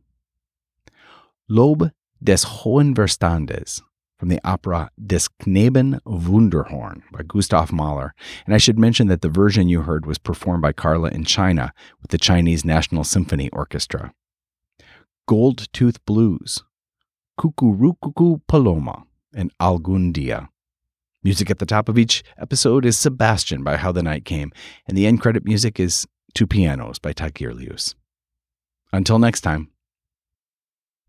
Lob 1.48 1.90
des 2.22 2.44
Hohen 2.44 2.94
Verstandes 2.94 3.82
from 4.22 4.28
the 4.28 4.40
opera 4.44 4.88
Des 5.04 5.26
Knaben 5.40 6.00
Wunderhorn 6.04 7.02
by 7.10 7.24
Gustav 7.24 7.72
Mahler. 7.72 8.14
And 8.46 8.54
I 8.54 8.58
should 8.58 8.78
mention 8.78 9.08
that 9.08 9.20
the 9.20 9.28
version 9.28 9.68
you 9.68 9.82
heard 9.82 10.06
was 10.06 10.18
performed 10.18 10.62
by 10.62 10.70
Carla 10.70 11.08
in 11.08 11.24
China 11.24 11.74
with 12.00 12.12
the 12.12 12.18
Chinese 12.18 12.64
National 12.64 13.02
Symphony 13.02 13.50
Orchestra. 13.50 14.12
Gold 15.26 15.66
Tooth 15.72 16.04
Blues, 16.06 16.62
Cuckoo 17.36 18.38
Paloma, 18.46 19.02
and 19.34 19.50
Algundia. 19.60 20.50
Music 21.24 21.50
at 21.50 21.58
the 21.58 21.66
top 21.66 21.88
of 21.88 21.98
each 21.98 22.22
episode 22.38 22.84
is 22.84 22.96
Sebastian 22.96 23.64
by 23.64 23.76
How 23.76 23.90
the 23.90 24.04
Night 24.04 24.24
Came, 24.24 24.52
and 24.86 24.96
the 24.96 25.06
end 25.06 25.20
credit 25.20 25.44
music 25.44 25.80
is 25.80 26.06
Two 26.34 26.46
Pianos 26.46 26.98
by 26.98 27.12
Tagirijus. 27.12 27.94
Until 28.92 29.18
next 29.18 29.42
time. 29.42 29.68